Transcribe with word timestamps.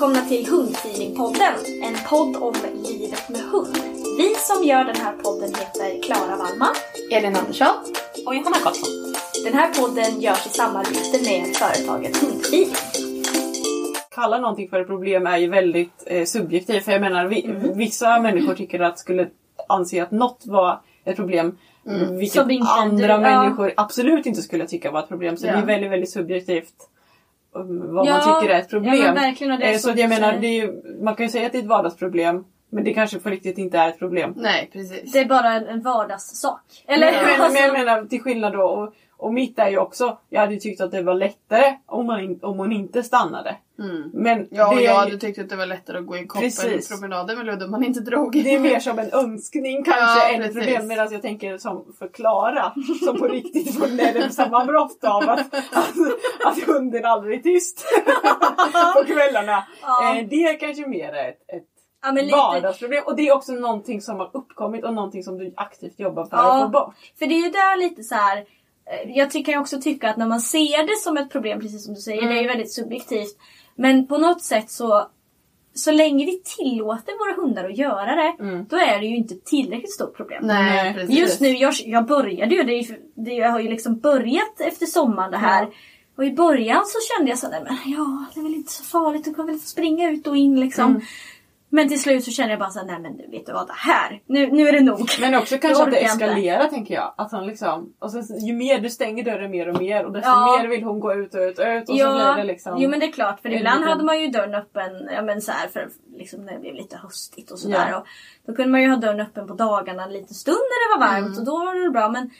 Välkomna 0.00 0.28
till 0.28 0.46
Hundfeelingpodden, 0.46 1.54
en 1.82 1.94
podd 2.10 2.36
om 2.36 2.54
livet 2.88 3.28
med 3.28 3.40
hund. 3.40 3.76
Vi 4.18 4.34
som 4.34 4.64
gör 4.64 4.84
den 4.84 4.96
här 4.96 5.12
podden 5.12 5.48
heter 5.54 6.02
Klara 6.02 6.36
Wallman. 6.36 6.74
Elin 7.12 7.36
Andersson. 7.36 7.66
Och 8.26 8.34
Johanna 8.34 8.56
Karlsson. 8.56 9.14
Den 9.44 9.54
här 9.54 9.74
podden 9.74 10.20
görs 10.20 10.46
i 10.46 10.48
samarbete 10.48 11.18
med 11.24 11.56
företaget 11.56 12.16
Hundfeeling. 12.16 12.68
kalla 14.14 14.38
någonting 14.38 14.68
för 14.68 14.80
ett 14.80 14.86
problem 14.86 15.26
är 15.26 15.38
ju 15.38 15.48
väldigt 15.48 16.02
eh, 16.06 16.24
subjektivt. 16.24 16.84
För 16.84 16.92
jag 16.92 17.00
menar, 17.00 17.26
vi, 17.26 17.54
vissa 17.74 18.20
människor 18.20 18.54
tycker 18.54 18.80
att 18.80 18.98
skulle 18.98 19.28
anse 19.68 20.02
att 20.02 20.10
något 20.10 20.42
var 20.46 20.80
ett 21.04 21.16
problem. 21.16 21.58
Vilket 22.18 22.40
Som 22.42 22.50
inte 22.50 22.70
andra 22.70 22.96
du- 23.18 23.22
ja. 23.24 23.42
människor 23.42 23.72
absolut 23.76 24.26
inte 24.26 24.42
skulle 24.42 24.66
tycka 24.66 24.90
var 24.90 25.00
ett 25.00 25.08
problem. 25.08 25.36
Så 25.36 25.46
Ja. 25.46 25.52
det 25.52 25.58
är 25.58 25.66
väldigt, 25.66 25.90
väldigt 25.90 26.10
subjektivt 26.10 26.74
vad 27.52 28.06
Ja, 28.06 28.10
man 28.26 28.40
tycker 28.40 28.54
är 28.54 28.58
ett 28.60 28.70
problem. 28.70 28.94
ja, 28.94 29.02
men 29.04 29.14
verkligen, 29.14 29.52
och 29.52 29.58
det 29.58 29.64
är 29.64 29.72
Eh, 29.72 29.76
så 29.78 29.88
så 29.92 30.00
jag 30.00 30.08
menar, 30.08 30.28
säger. 30.28 30.40
det 30.40 30.46
är 30.46 30.62
ju, 30.62 30.82
man 31.04 31.14
kan 31.14 31.26
ju 31.26 31.30
säga 31.30 31.46
att 31.46 31.52
det 31.52 31.58
är 31.58 31.62
ett 31.62 31.68
vardagsproblem. 31.68 32.44
Men 32.70 32.84
det 32.84 32.94
kanske 32.94 33.18
på 33.18 33.28
riktigt 33.30 33.58
inte 33.58 33.78
är 33.78 33.88
ett 33.88 33.98
problem. 33.98 34.32
Nej, 34.36 34.70
precis. 34.72 35.12
Det 35.12 35.18
är 35.18 35.24
bara 35.24 35.52
en, 35.52 35.66
en 35.66 35.82
vardagssak. 35.82 36.84
Eller? 36.86 37.12
Men, 37.12 37.24
men, 37.24 37.40
Alltså, 37.40 37.58
jag 37.62 37.72
menar 37.72 38.04
till 38.04 38.20
skillnad 38.22 38.52
då. 38.52 38.62
Och, 38.62 38.94
och 39.18 39.34
mitt 39.34 39.58
är 39.58 39.68
ju 39.68 39.78
också, 39.78 40.18
jag 40.28 40.40
hade 40.40 40.54
ju 40.54 40.60
tyckt 40.60 40.80
att 40.80 40.90
det 40.90 41.02
var 41.02 41.14
lättare 41.14 41.74
om, 41.86 42.06
man 42.06 42.38
om 42.42 42.58
hon 42.58 42.72
inte 42.72 43.02
stannade. 43.02 43.56
Mm. 43.78 44.10
Men 44.14 44.48
Ja, 44.50 44.74
och 44.74 44.80
jag 44.80 44.94
hade 44.94 45.18
tyckt 45.18 45.38
att 45.38 45.48
det 45.48 45.56
var 45.56 45.66
lättare 45.66 45.98
att 45.98 46.06
gå 46.06 46.16
i 46.16 46.26
promenader 46.88 47.36
med 47.36 47.46
Ludde 47.46 47.64
om 47.64 47.70
man 47.70 47.84
inte 47.84 48.00
drog. 48.00 48.32
det 48.32 48.54
är 48.54 48.60
mer 48.60 48.80
som 48.80 48.98
en 48.98 49.10
önskning 49.12 49.84
kanske 49.84 50.02
Ja, 50.02 50.34
än 50.34 50.42
ett 50.42 50.54
problem. 50.54 50.86
Medan 50.86 51.12
jag 51.12 51.22
tänker 51.22 51.58
som 51.58 51.84
för 51.98 52.08
Klara 52.08 52.72
som 53.04 53.18
på 53.18 53.28
riktigt 53.28 53.78
får 53.78 53.88
nervsammanbrott 53.88 55.04
av 55.04 55.28
att, 55.28 55.54
att, 55.54 55.94
att 56.44 56.62
hunden 56.66 57.04
aldrig 57.04 57.38
är 57.38 57.42
tyst 57.42 57.84
på 58.94 59.04
kvällarna. 59.04 59.64
Ja. 59.82 60.16
Eh, 60.18 60.26
det 60.28 60.44
är 60.44 60.60
kanske 60.60 60.86
mer 60.86 61.14
ett, 61.14 61.54
ett 61.56 61.64
ja, 62.02 62.12
men 62.12 62.24
lite, 62.24 62.36
vardagsproblem. 62.36 63.02
Och 63.06 63.16
det 63.16 63.28
är 63.28 63.34
också 63.34 63.52
någonting 63.52 64.00
som 64.00 64.16
har 64.18 64.30
uppkommit 64.34 64.84
och 64.84 64.94
någonting 64.94 65.22
som 65.22 65.38
du 65.38 65.54
aktivt 65.56 66.00
jobbar 66.00 66.24
för 66.24 66.36
Ja. 66.36 66.56
att 66.56 66.62
få 66.62 66.68
bort. 66.68 66.94
För 67.18 67.26
det 67.26 67.34
är 67.34 67.44
ju 67.44 67.50
där 67.50 67.76
lite 67.78 68.02
så 68.02 68.14
här. 68.14 68.44
Eh, 68.92 69.10
Jag 69.16 69.30
tycker 69.30 69.52
jag 69.52 69.60
också 69.60 69.80
tycka 69.80 70.10
att 70.10 70.16
när 70.16 70.26
man 70.26 70.40
ser 70.40 70.86
det 70.86 70.96
som 71.02 71.16
ett 71.16 71.30
problem, 71.30 71.60
precis 71.60 71.84
som 71.84 71.94
du 71.94 72.00
säger, 72.00 72.28
det 72.28 72.38
är 72.38 72.42
ju 72.42 72.48
väldigt 72.48 72.72
subjektivt. 72.72 73.36
Men 73.76 74.06
på 74.06 74.18
något 74.18 74.42
sätt 74.42 74.70
så 74.70 75.08
så 75.74 75.90
länge 75.90 76.24
vi 76.26 76.42
tillåter 76.56 77.18
våra 77.18 77.46
hundar 77.46 77.64
att 77.64 77.78
göra 77.78 78.14
det, 78.16 78.34
då 78.68 78.76
är 78.76 79.00
det 79.00 79.06
ju 79.06 79.16
inte 79.16 79.34
tillräckligt 79.34 79.92
stort 79.92 80.16
problem. 80.16 80.46
Nej, 80.46 80.94
precis. 80.94 81.18
Just 81.18 81.40
nu, 81.40 81.48
jag, 81.48 81.74
jag 81.86 82.06
började 82.06 82.54
ju, 82.54 82.62
det, 82.62 82.72
ju- 82.72 83.00
det, 83.14 83.30
jag 83.32 83.50
har 83.50 83.60
ju 83.60 83.68
liksom 83.68 83.98
börjat 83.98 84.60
efter 84.60 84.86
sommaren 84.86 85.30
det 85.30 85.36
här. 85.36 85.68
Och 86.16 86.24
i 86.24 86.30
början 86.30 86.82
så 86.86 86.98
kände 87.16 87.30
jag 87.30 87.38
så 87.38 87.48
nej 87.48 87.60
men 87.64 87.92
ja, 87.92 88.24
det 88.34 88.40
är 88.40 88.44
väl 88.44 88.54
inte 88.54 88.72
så 88.72 88.84
farligt, 88.84 89.24
du 89.24 89.34
kan 89.34 89.46
väl 89.46 89.58
få 89.58 89.66
springa 89.66 90.10
ut 90.10 90.26
och 90.26 90.36
in 90.36 90.60
liksom. 90.60 91.00
Men 91.70 91.88
till 91.88 92.00
slut 92.02 92.24
så 92.24 92.30
kände 92.30 92.52
jag 92.52 92.60
bara 92.60 92.70
så 92.70 92.78
här, 92.78 92.86
nej 92.86 93.00
men 93.00 93.30
vet 93.30 93.46
du 93.46 93.52
vad, 93.52 93.66
det 93.66 93.72
här, 93.76 94.22
nu, 94.26 94.46
nu 94.52 94.68
är 94.68 94.72
det 94.72 94.80
nog. 94.80 95.08
Men 95.20 95.34
också 95.34 95.58
kanske 95.58 95.82
att 95.84 95.90
det 95.90 96.00
jag 96.00 96.12
inte. 96.14 96.24
eskalerar 96.24 96.64
tänker 96.68 96.94
jag. 96.94 97.14
Att 97.16 97.32
han 97.32 97.46
liksom, 97.46 97.92
och 97.98 98.10
sen, 98.12 98.46
ju 98.46 98.52
mer 98.54 98.78
du 98.78 98.90
stänger 98.90 99.24
dörren 99.24 99.50
mer 99.50 99.68
och 99.68 99.80
mer 99.82 100.04
och 100.06 100.12
desto 100.12 100.28
Ja. 100.30 100.58
mer 100.62 100.68
vill 100.68 100.82
hon 100.84 101.00
gå 101.00 101.14
ut 101.14 101.34
och 101.34 101.40
ut 101.40 101.58
och 101.58 101.64
ut. 101.66 101.88
Och 101.88 101.98
så 101.98 102.14
blir 102.14 102.36
det 102.36 102.44
liksom... 102.44 102.76
jo 102.78 102.90
men 102.90 103.00
det 103.00 103.06
är 103.06 103.12
klart 103.12 103.40
för 103.40 103.48
ibland 103.52 103.80
liten- 103.80 103.88
hade 103.92 104.04
man 104.04 104.20
ju 104.20 104.26
dörren 104.28 104.54
öppen 104.54 105.08
ja, 105.14 105.22
men 105.22 105.40
så 105.42 105.52
här, 105.52 105.68
för 105.68 105.88
liksom 106.16 106.44
när 106.44 106.52
det 106.52 106.60
blev 106.60 106.74
lite 106.74 106.96
höstigt 106.96 107.50
och 107.50 107.58
sådär. 107.58 107.88
Ja. 107.90 107.98
Och 107.98 108.06
då 108.46 108.54
kunde 108.54 108.70
man 108.70 108.82
ju 108.82 108.88
ha 108.88 108.96
dörren 108.96 109.20
öppen 109.20 109.46
på 109.46 109.54
dagarna 109.54 110.04
en 110.04 110.12
liten 110.12 110.34
stund 110.34 110.56
när 110.56 110.96
det 110.96 111.00
var 111.00 111.06
varmt 111.08 111.26
Mm. 111.26 111.38
och 111.38 111.44
då 111.44 111.58
var 111.58 111.84
det 111.84 111.90
bra. 111.90 112.08
Men 112.08 112.30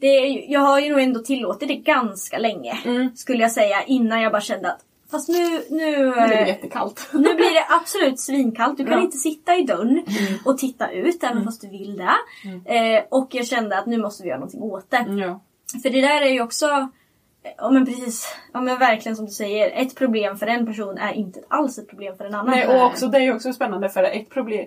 det 0.00 0.16
jag 0.48 0.60
har 0.60 0.80
ju 0.80 0.90
nog 0.90 1.00
ändå 1.00 1.20
tillåtit 1.20 1.68
det 1.68 1.74
ganska 1.76 2.38
länge 2.38 2.78
Mm. 2.84 3.16
skulle 3.16 3.42
jag 3.42 3.52
säga 3.52 3.82
innan 3.82 4.20
jag 4.20 4.32
bara 4.32 4.40
kände 4.40 4.72
att 4.72 4.80
fast 5.10 5.28
nu, 5.28 5.62
nu, 5.70 5.78
Nu 5.98 6.12
är 6.12 6.28
det 6.28 6.34
eh, 6.34 6.48
jättekallt. 6.48 7.08
nu 7.12 7.34
blir 7.34 7.54
det 7.54 7.66
absolut 7.80 8.20
svinkallt. 8.20 8.78
Du 8.78 8.84
kan 8.84 8.92
Ja. 8.92 9.04
inte 9.04 9.16
sitta 9.16 9.56
i 9.56 9.62
dörren 9.62 10.04
och 10.44 10.58
titta 10.58 10.90
ut 10.90 11.22
även 11.24 11.44
fast 11.44 11.60
du 11.60 11.68
vill 11.68 11.96
det. 11.96 12.74
Eh, 12.74 13.04
och 13.10 13.28
jag 13.30 13.46
kände 13.46 13.78
att 13.78 13.86
nu 13.86 13.98
måste 13.98 14.22
vi 14.22 14.28
göra 14.28 14.38
någonting 14.38 14.62
åt 14.62 14.90
det. 14.90 15.06
Ja. 15.08 15.40
För 15.82 15.90
det 15.90 16.00
där 16.00 16.22
är 16.22 16.30
ju 16.30 16.42
också, 16.42 16.88
ja 17.56 17.70
men 17.70 17.86
precis, 17.86 18.36
ja 18.52 18.60
men 18.60 18.78
verkligen 18.78 19.16
som 19.16 19.24
du 19.26 19.32
säger, 19.32 19.70
ett 19.70 19.94
problem 19.94 20.36
för 20.36 20.46
en 20.46 20.66
person 20.66 20.98
är 20.98 21.12
inte 21.12 21.40
alls 21.48 21.78
ett 21.78 21.88
problem 21.88 22.16
för 22.16 22.24
en 22.24 22.34
annan. 22.34 22.50
Nej, 22.50 22.66
och 22.66 22.86
också, 22.86 23.06
det 23.08 23.18
är 23.18 23.22
ju 23.22 23.34
också 23.34 23.52
spännande 23.52 23.88
för 23.88 24.02
ett 24.04 24.30
problem. 24.30 24.66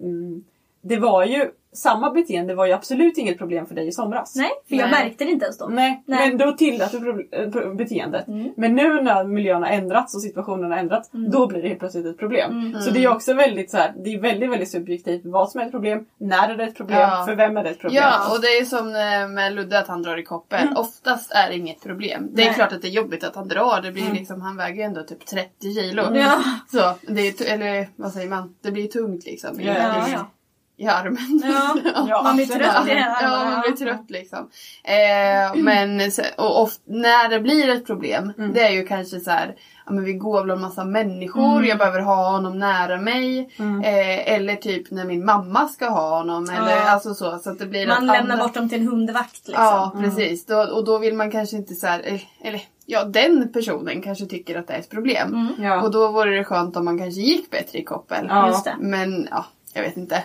Mm, 0.00 0.44
det 0.82 0.96
var 0.96 1.24
ju, 1.24 1.50
samma 1.72 2.10
beteende 2.10 2.54
var 2.54 2.66
ju 2.66 2.72
absolut 2.72 3.18
inget 3.18 3.38
problem 3.38 3.66
för 3.66 3.74
dig 3.74 3.88
i 3.88 3.92
somras. 3.92 4.36
Nej, 4.36 4.50
för 4.68 4.76
jag 4.76 4.90
Nej. 4.90 5.04
märkte 5.04 5.24
det 5.24 5.30
inte 5.30 5.44
ens 5.44 5.58
då. 5.58 5.66
Nej, 5.66 6.02
Nej. 6.06 6.28
men 6.28 6.38
då 6.38 6.52
tillät 6.52 6.92
du 6.92 7.28
eh, 7.32 7.74
beteendet. 7.74 8.28
Mm. 8.28 8.52
Men 8.56 8.74
nu 8.74 9.02
när 9.02 9.24
miljön 9.24 9.62
har 9.62 9.70
ändrats 9.70 10.14
och 10.14 10.22
situationen 10.22 10.70
har 10.70 10.78
ändrats, 10.78 11.10
då 11.12 11.46
blir 11.46 11.62
det 11.62 11.68
helt 11.68 11.80
plötsligt 11.80 12.06
ett 12.06 12.18
problem. 12.18 12.76
Så 12.80 12.90
det 12.90 13.04
är 13.04 13.08
också 13.08 13.34
väldigt 13.34 13.70
så 13.70 13.76
här, 13.76 13.94
det 14.04 14.14
är 14.14 14.20
väldigt, 14.20 14.50
väldigt 14.50 14.70
subjektivt 14.70 15.22
vad 15.24 15.50
som 15.50 15.60
är 15.60 15.64
ett 15.64 15.70
problem, 15.70 16.06
när 16.18 16.48
är 16.48 16.56
det 16.56 16.64
ett 16.64 16.76
problem, 16.76 16.98
Ja. 16.98 17.24
för 17.26 17.34
vem 17.34 17.56
är 17.56 17.64
det 17.64 17.70
ett 17.70 17.80
problem. 17.80 18.02
Ja, 18.02 18.34
och 18.34 18.40
det 18.40 18.46
är 18.46 18.64
som 18.64 18.88
eh, 18.88 19.28
med 19.34 19.54
Ludde 19.54 19.78
att 19.78 19.88
han 19.88 20.02
drar 20.02 20.16
i 20.16 20.22
koppen. 20.22 20.76
Oftast 20.76 21.32
är 21.32 21.48
det 21.48 21.56
inget 21.56 21.82
problem. 21.82 22.28
Det 22.32 22.42
är 22.42 22.46
Nej. 22.46 22.54
klart 22.54 22.72
att 22.72 22.82
det 22.82 22.88
är 22.88 22.92
jobbigt 22.92 23.24
att 23.24 23.36
han 23.36 23.48
drar. 23.48 23.80
Det 23.82 23.92
blir 23.92 24.12
liksom, 24.12 24.40
han 24.40 24.56
väger 24.56 24.76
ju 24.76 24.82
ändå 24.82 25.02
typ 25.02 25.26
30 25.26 25.74
kilo. 25.74 26.02
Ja. 26.14 26.42
Så, 26.72 27.12
det 27.12 27.20
är, 27.20 27.52
eller 27.54 27.88
vad 27.96 28.12
säger 28.12 28.28
man? 28.28 28.54
Det 28.62 28.72
blir 28.72 28.88
tungt 28.88 29.24
liksom. 29.24 29.60
Ja, 29.60 29.74
ja. 30.12 30.30
I 30.76 30.86
armen. 30.86 31.42
Ja, 31.44 31.76
Ja, 32.08 32.22
man 32.22 32.36
blir 32.36 32.46
trött 32.46 32.86
i 32.86 32.94
den 32.94 32.98
Ja, 33.22 33.44
man 33.50 33.60
blir 33.60 33.86
trött 33.86 34.10
liksom. 34.10 34.50
Eh, 34.84 35.62
men 35.62 36.00
och 36.38 36.62
of, 36.62 36.72
när 36.84 37.28
det 37.28 37.40
blir 37.40 37.68
ett 37.68 37.86
problem, 37.86 38.32
Mm. 38.38 38.52
det 38.52 38.60
är 38.60 38.70
ju 38.70 38.86
kanske 38.86 39.20
så 39.20 39.30
här, 39.30 39.54
ja 39.86 39.92
men 39.92 40.04
vi 40.04 40.12
går 40.12 40.44
bland 40.44 40.60
massa 40.60 40.84
människor, 40.84 41.56
Mm. 41.56 41.64
jag 41.68 41.78
behöver 41.78 42.00
ha 42.00 42.30
honom 42.30 42.58
nära 42.58 42.96
mig. 43.00 43.50
Mm. 43.58 43.80
Eh, 43.84 44.32
eller 44.34 44.56
typ 44.56 44.90
när 44.90 45.04
min 45.04 45.24
mamma 45.24 45.68
ska 45.68 45.88
ha 45.88 46.18
honom. 46.18 46.44
Eller 46.50 46.76
Ja. 46.76 46.90
alltså 46.90 47.14
så. 47.14 47.38
så 47.38 47.50
att 47.50 47.58
det 47.58 47.66
blir 47.66 47.86
Man 47.86 47.96
att 47.96 48.02
lämnar 48.04 48.32
andra- 48.34 48.44
bort 48.46 48.54
dem 48.54 48.68
till 48.68 48.80
en 48.80 48.88
hundvakt 48.88 49.48
liksom. 49.48 49.64
Ja, 49.64 49.92
precis. 50.00 50.46
Då, 50.46 50.56
och 50.56 50.84
då 50.84 50.98
vill 50.98 51.14
man 51.14 51.30
kanske 51.30 51.56
inte 51.56 51.74
så 51.74 51.86
här, 51.86 52.00
eh, 52.04 52.20
eller 52.42 52.62
ja, 52.86 53.04
den 53.04 53.52
personen 53.52 54.02
kanske 54.02 54.26
tycker 54.26 54.58
att 54.58 54.66
det 54.68 54.74
är 54.74 54.78
ett 54.78 54.90
problem. 54.90 55.28
Mm. 55.34 55.64
Ja. 55.64 55.82
Och 55.82 55.90
då 55.90 56.08
vore 56.12 56.36
det 56.36 56.44
skönt 56.44 56.76
om 56.76 56.84
man 56.84 56.98
kanske 56.98 57.20
gick 57.20 57.50
bättre 57.50 57.78
i 57.78 57.84
koppel. 57.84 58.26
Ja. 58.28 58.46
Just 58.48 58.64
det. 58.64 58.76
Men 58.80 59.28
ja, 59.30 59.44
jag 59.74 59.82
vet 59.82 59.96
inte. 59.96 60.22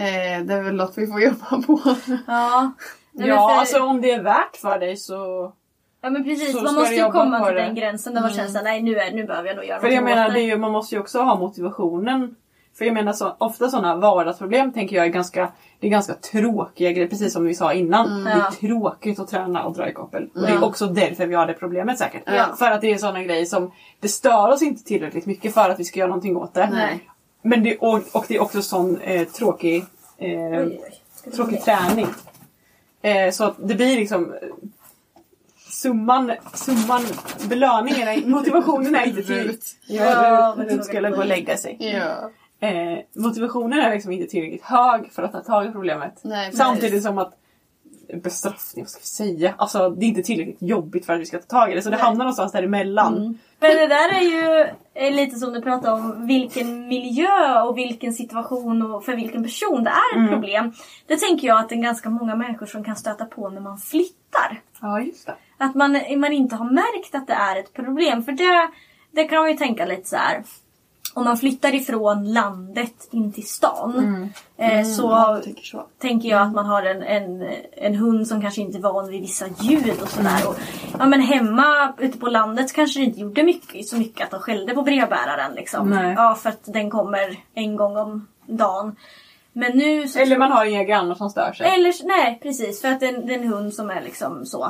Eh, 0.00 0.44
det 0.44 0.54
är 0.54 0.62
väl 0.62 0.76
något 0.76 0.92
vi 0.98 1.06
får 1.06 1.20
jobba 1.20 1.62
på. 1.66 1.80
Ja. 2.26 2.72
Nej, 3.12 3.28
Ja, 3.28 3.48
för- 3.48 3.60
alltså 3.60 3.80
om 3.82 4.00
det 4.00 4.10
är 4.10 4.22
värt 4.22 4.56
för 4.56 4.78
dig 4.78 4.96
så... 4.96 5.52
ja 6.02 6.10
men 6.10 6.24
precis, 6.24 6.52
så 6.52 6.62
man 6.62 6.74
måste 6.74 6.94
ju 6.94 7.10
komma 7.10 7.46
till 7.46 7.54
det. 7.54 7.62
den 7.62 7.74
gränsen 7.74 8.14
där 8.14 8.20
man 8.20 8.30
känner 8.30 8.48
såhär, 8.48 8.64
nej 8.64 8.82
nu, 8.82 8.96
är, 8.96 9.12
nu 9.12 9.24
behöver 9.24 9.48
jag 9.48 9.56
nog 9.56 9.64
göra 9.64 9.80
För 9.80 9.88
jag 9.88 10.04
menar, 10.04 10.26
åt 10.26 10.34
det 10.34 10.40
är 10.40 10.44
ju, 10.44 10.56
man 10.56 10.72
måste 10.72 10.94
ju 10.94 11.00
också 11.00 11.22
ha 11.22 11.38
motivationen. 11.38 12.34
För 12.78 12.84
jag 12.84 12.94
menar, 12.94 13.12
så, 13.12 13.36
ofta 13.38 13.68
sådana 13.68 13.96
vardagsproblem 13.96 14.72
tänker 14.72 14.96
jag 14.96 15.04
är 15.06 15.10
ganska, 15.10 15.52
det 15.80 15.86
är 15.86 15.90
ganska 15.90 16.14
tråkiga 16.14 16.92
grejer, 16.92 17.08
precis 17.08 17.32
som 17.32 17.44
vi 17.44 17.54
sa 17.54 17.72
innan. 17.72 18.24
Det 18.24 18.30
är 18.30 18.50
tråkigt 18.50 19.18
att 19.20 19.28
träna 19.28 19.64
och 19.64 19.74
dra 19.74 19.88
i 19.88 19.92
koppel. 19.92 20.28
Och 20.34 20.40
det 20.42 20.52
är 20.52 20.64
också 20.64 20.86
därför 20.86 21.26
vi 21.26 21.34
har 21.34 21.46
det 21.46 21.52
problemet 21.52 21.98
säkert. 21.98 22.22
Ja. 22.26 22.56
För 22.58 22.70
att 22.70 22.80
det 22.80 22.92
är 22.92 22.98
sådana 22.98 23.22
grejer 23.22 23.44
som, 23.44 23.72
det 24.00 24.08
stör 24.08 24.48
oss 24.48 24.62
inte 24.62 24.84
tillräckligt 24.84 25.26
mycket 25.26 25.54
för 25.54 25.70
att 25.70 25.80
vi 25.80 25.84
ska 25.84 25.98
göra 25.98 26.08
någonting 26.08 26.36
åt 26.36 26.54
det. 26.54 26.68
Nej. 26.72 27.10
Men 27.42 27.62
det, 27.62 27.76
och, 27.76 28.02
och 28.12 28.24
det 28.28 28.36
är 28.36 28.42
också 28.42 28.62
sån 28.62 29.00
eh, 29.00 29.28
tråkig, 29.28 29.84
eh, 30.18 30.28
Oj, 30.28 30.80
oj, 31.24 31.32
tråkig 31.32 31.62
träning. 31.62 32.06
Eh, 33.02 33.30
så 33.30 33.44
att 33.44 33.54
det 33.58 33.74
blir 33.74 33.96
liksom 33.96 34.34
Summan, 35.70 36.32
summan, 36.54 37.02
belöningen, 37.48 38.30
motivationen 38.30 38.94
är 38.94 39.06
inte 39.06 39.22
till... 39.22 39.48
Rut. 39.48 39.64
Ja, 39.86 40.56
Rut 40.58 40.84
skulle 40.84 41.10
gå 41.10 41.16
och 41.16 41.26
lägga 41.26 41.56
sig. 41.56 41.76
Ja. 41.80 42.30
Eh, 42.68 42.98
motivationen 43.14 43.78
är 43.78 43.94
liksom 43.94 44.12
inte 44.12 44.30
tillräckligt 44.30 44.62
hög 44.62 45.12
för 45.12 45.22
att 45.22 45.32
ta 45.32 45.40
tag 45.40 45.66
i 45.66 45.72
problemet. 45.72 46.20
Nej. 46.22 46.52
Samtidigt 46.52 47.02
som 47.02 47.18
att 47.18 47.34
bestraffning, 48.14 48.84
vad 48.84 48.90
ska 48.90 49.00
vi 49.00 49.06
säga? 49.06 49.54
Alltså 49.58 49.90
det 49.90 50.06
är 50.06 50.08
inte 50.08 50.22
tillräckligt 50.22 50.62
jobbigt 50.62 51.06
för 51.06 51.12
att 51.12 51.20
vi 51.20 51.26
ska 51.26 51.38
ta 51.38 51.46
tag 51.60 51.72
i 51.72 51.74
det. 51.74 51.82
Så 51.82 51.90
det 51.90 51.96
Nej. 51.96 52.04
hamnar 52.04 52.24
någonstans 52.24 52.52
däremellan. 52.52 53.16
Mm. 53.16 53.38
Men 53.60 53.76
det 53.76 53.86
där 53.86 54.14
är 54.14 54.20
ju 54.20 54.66
är 54.94 55.10
lite 55.10 55.36
som 55.36 55.52
du 55.52 55.62
pratade 55.62 55.92
om, 55.92 56.26
vilken 56.26 56.88
miljö 56.88 57.62
och 57.62 57.78
vilken 57.78 58.12
situation 58.12 58.92
och 58.94 59.04
för 59.04 59.16
vilken 59.16 59.42
person 59.44 59.84
det 59.84 59.90
är 59.90 60.12
ett 60.12 60.16
Mm. 60.16 60.28
problem. 60.28 60.72
Det 61.06 61.16
tänker 61.16 61.48
jag 61.48 61.58
att 61.58 61.68
det 61.68 61.74
är 61.74 61.82
ganska 61.82 62.10
många 62.10 62.36
människor 62.36 62.66
som 62.66 62.84
kan 62.84 62.96
stöta 62.96 63.24
på 63.24 63.48
när 63.48 63.60
man 63.60 63.78
flyttar. 63.78 64.60
Ja, 64.80 65.00
just 65.00 65.26
det. 65.26 65.34
Att 65.58 65.74
man, 65.74 65.92
man 66.16 66.32
inte 66.32 66.56
har 66.56 66.70
märkt 66.70 67.14
att 67.14 67.26
det 67.26 67.32
är 67.32 67.56
ett 67.60 67.72
problem. 67.72 68.22
För 68.22 68.32
det, 68.32 68.70
det 69.10 69.24
kan 69.24 69.38
man 69.38 69.50
ju 69.50 69.56
tänka 69.56 69.86
lite 69.86 70.08
så 70.08 70.16
här. 70.16 70.42
Om 71.14 71.24
man 71.24 71.36
flyttar 71.36 71.74
ifrån 71.74 72.32
landet 72.32 73.08
in 73.10 73.32
till 73.32 73.46
stan. 73.48 73.98
Mm. 73.98 74.28
Eh, 74.56 74.86
så 74.86 75.02
Jag 75.02 75.42
tänker 75.42 75.62
så. 75.62 75.86
tänker 75.98 76.28
jag 76.28 76.42
att 76.42 76.52
man 76.52 76.66
har 76.66 76.82
en, 76.82 77.02
en, 77.02 77.48
en 77.72 77.94
hund 77.94 78.26
som 78.26 78.40
kanske 78.40 78.60
inte 78.60 78.78
är 78.78 78.82
van 78.82 79.08
vid 79.08 79.20
vissa 79.20 79.46
ljud 79.60 80.00
och 80.02 80.08
sådär. 80.08 80.48
Och, 80.48 80.56
ja, 80.98 81.06
men 81.06 81.20
hemma 81.20 81.92
ute 81.98 82.18
på 82.18 82.26
landet 82.28 82.72
kanske 82.72 83.00
det 83.00 83.04
inte 83.04 83.20
gjorde 83.20 83.42
mycket, 83.42 83.86
så 83.86 83.96
mycket 83.96 84.24
att 84.24 84.30
de 84.30 84.40
skällde 84.40 84.74
på 84.74 84.82
brevbäraren. 84.82 85.54
Liksom. 85.54 85.90
Nej. 85.90 86.14
Ja, 86.16 86.34
för 86.34 86.48
att 86.48 86.62
den 86.64 86.90
kommer 86.90 87.36
en 87.54 87.76
gång 87.76 87.96
om 87.96 88.26
dagen. 88.46 88.96
Men 89.52 89.78
nu 89.78 90.08
så 90.08 90.18
Eller 90.18 90.38
man 90.38 90.52
har 90.52 90.64
inga 90.64 90.84
grannar 90.84 91.14
som 91.14 91.30
stör 91.30 91.52
sig. 91.52 91.66
eller, 91.74 92.06
nej 92.06 92.38
precis, 92.42 92.80
för 92.80 92.88
att 92.88 93.00
det 93.00 93.06
är, 93.06 93.14
en, 93.14 93.26
det 93.26 93.34
är 93.34 93.38
en 93.38 93.48
hund 93.52 93.74
som 93.74 93.90
är 93.90 94.00
liksom 94.02 94.46
så. 94.46 94.64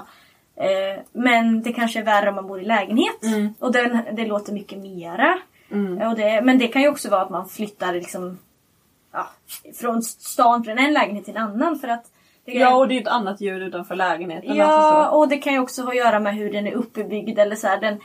Eh, 0.56 1.02
men 1.12 1.62
det 1.62 1.72
kanske 1.72 1.98
är 1.98 2.04
värre 2.04 2.28
om 2.28 2.34
man 2.34 2.46
bor 2.46 2.60
i 2.60 2.64
lägenhet. 2.64 3.22
Mm. 3.22 3.54
Och 3.58 3.72
den, 3.72 3.98
det 4.12 4.26
låter 4.26 4.52
mycket 4.52 4.78
mera. 4.78 5.38
Mm. 5.70 6.08
Och 6.08 6.16
det, 6.16 6.40
men 6.44 6.58
det 6.58 6.68
kan 6.68 6.82
ju 6.82 6.88
också 6.88 7.10
vara 7.10 7.22
att 7.22 7.30
man 7.30 7.48
flyttar 7.48 7.92
liksom, 7.92 8.38
ja, 9.12 9.26
från 9.74 10.02
stan 10.02 10.64
från 10.64 10.78
en 10.78 10.92
lägenhet 10.92 11.24
till 11.24 11.36
en 11.36 11.42
annan. 11.42 11.78
För 11.78 11.88
att 11.88 12.04
det 12.44 12.52
kan, 12.52 12.60
Ja, 12.60 12.76
och 12.76 12.88
det 12.88 12.96
är 12.96 13.00
ett 13.00 13.08
annat 13.08 13.40
ljud 13.40 13.62
utanför 13.62 13.94
lägenheten. 13.94 14.56
ja, 14.56 14.64
Alltså 14.64 15.10
så. 15.12 15.18
och 15.18 15.28
det 15.28 15.36
kan 15.36 15.52
ju 15.52 15.58
också 15.58 15.82
ha 15.82 15.90
att 15.90 15.96
göra 15.96 16.20
med 16.20 16.34
hur 16.34 16.52
den 16.52 16.66
är 16.66 16.72
uppbyggd. 16.72 17.38
Eller 17.38 17.56
så 17.56 17.66
här, 17.66 17.80
den, 17.80 18.00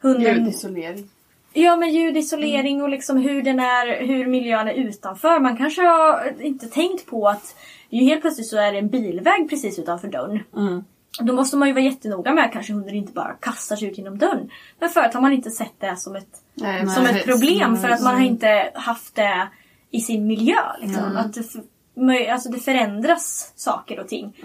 hunden, 0.00 0.22
Ljudisolering. 0.36 1.08
Ja 1.52 1.76
men 1.76 1.90
ljudisolering 1.94 2.82
och 2.82 2.88
liksom 2.88 3.16
hur 3.16 3.42
den 3.42 3.60
är, 3.60 4.06
hur 4.06 4.26
miljön 4.26 4.68
är 4.68 4.72
utanför. 4.72 5.38
Man 5.40 5.56
kanske 5.56 5.82
har 5.82 6.32
inte 6.40 6.66
tänkt 6.66 7.06
på 7.06 7.28
att 7.28 7.56
ju 7.88 8.04
helt 8.04 8.20
plötsligt 8.20 8.46
så 8.46 8.58
är 8.58 8.72
det 8.72 8.78
en 8.78 8.88
bilväg 8.88 9.50
precis 9.50 9.78
utanför 9.78 10.08
dörren. 10.08 10.40
Mm. 10.56 10.84
Då 11.20 11.32
måste 11.32 11.56
man 11.56 11.68
ju 11.68 11.74
vara 11.74 11.84
jättenoga 11.84 12.34
med 12.34 12.52
kanske 12.52 12.72
hunden 12.72 12.94
inte 12.94 13.12
bara 13.12 13.32
kastar 13.32 13.76
sig 13.76 13.88
ut 13.88 13.98
genom 13.98 14.18
dörren. 14.18 14.50
Men 14.78 14.88
förut 14.88 15.14
har 15.14 15.20
man 15.20 15.32
inte 15.32 15.50
sett 15.50 15.80
det 15.80 15.96
som 15.96 16.16
ett, 16.16 16.42
Nej, 16.54 16.88
som 16.88 17.06
ett 17.06 17.24
problem 17.24 17.76
för 17.76 17.88
att 17.88 18.02
man 18.02 18.14
har 18.14 18.22
inte 18.22 18.70
haft 18.74 19.14
det 19.14 19.48
i 19.90 20.00
sin 20.00 20.26
miljö. 20.26 20.60
Liksom. 20.80 21.16
Att 21.16 21.34
det, 21.34 22.30
alltså 22.30 22.48
det 22.48 22.58
förändras 22.58 23.52
saker 23.56 24.00
och 24.00 24.08
ting. 24.08 24.36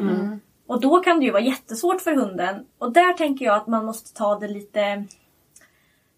Och 0.68 0.82
då 0.82 1.00
kan 1.00 1.20
det 1.20 1.26
ju 1.26 1.32
vara 1.32 1.44
jättesvårt 1.44 2.02
för 2.02 2.16
hunden. 2.16 2.66
Och 2.78 2.92
där 2.92 3.14
tänker 3.14 3.46
jag 3.46 3.58
att 3.58 3.68
man 3.68 3.86
måste 3.86 4.14
ta 4.14 4.40
det 4.40 4.48
lite 4.48 4.82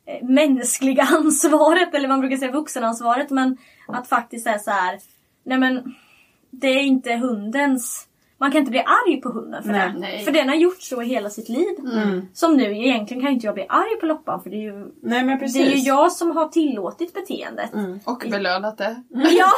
eh, 0.05 0.23
mänskliga 0.23 1.03
ansvaret, 1.11 1.93
eller 1.93 2.07
man 2.07 2.19
brukar 2.19 2.37
säga 2.37 2.51
vuxenansvaret, 2.51 3.29
men 3.29 3.57
att 3.87 4.07
faktiskt 4.07 4.47
är 4.47 4.57
så 4.57 4.71
här. 4.71 4.99
Nej 5.43 5.57
men, 5.57 5.95
det 6.49 6.67
är 6.67 6.81
inte 6.81 7.15
hundens... 7.15 8.07
Man 8.37 8.51
kan 8.51 8.59
inte 8.59 8.71
bli 8.71 8.79
arg 8.79 9.21
på 9.21 9.29
hunden 9.29 9.63
för 9.63 9.71
Nej. 9.71 9.91
det. 9.93 9.99
Nej. 9.99 10.23
För 10.23 10.31
den 10.31 10.49
har 10.49 10.55
gjort 10.55 10.81
så 10.81 11.01
hela 11.01 11.29
sitt 11.29 11.49
liv. 11.49 11.79
Mm. 11.79 12.27
Som 12.33 12.57
nu, 12.57 12.77
egentligen 12.77 13.23
kan 13.23 13.31
inte 13.31 13.45
jag 13.45 13.55
bli 13.55 13.65
arg 13.69 13.99
på 13.99 14.05
Loppan 14.05 14.43
för 14.43 14.49
det 14.49 14.55
är 14.55 14.61
ju, 14.61 14.91
Nej 15.01 15.23
men 15.23 15.39
precis. 15.39 15.57
det 15.57 15.73
är 15.73 15.77
ju 15.77 15.83
jag 15.83 16.11
som 16.11 16.37
har 16.37 16.47
tillåtit 16.47 17.13
beteendet. 17.13 17.73
Mm. 17.73 17.99
Och 18.05 18.23
belönat 18.31 18.77
det. 18.77 19.03
Ja! 19.09 19.51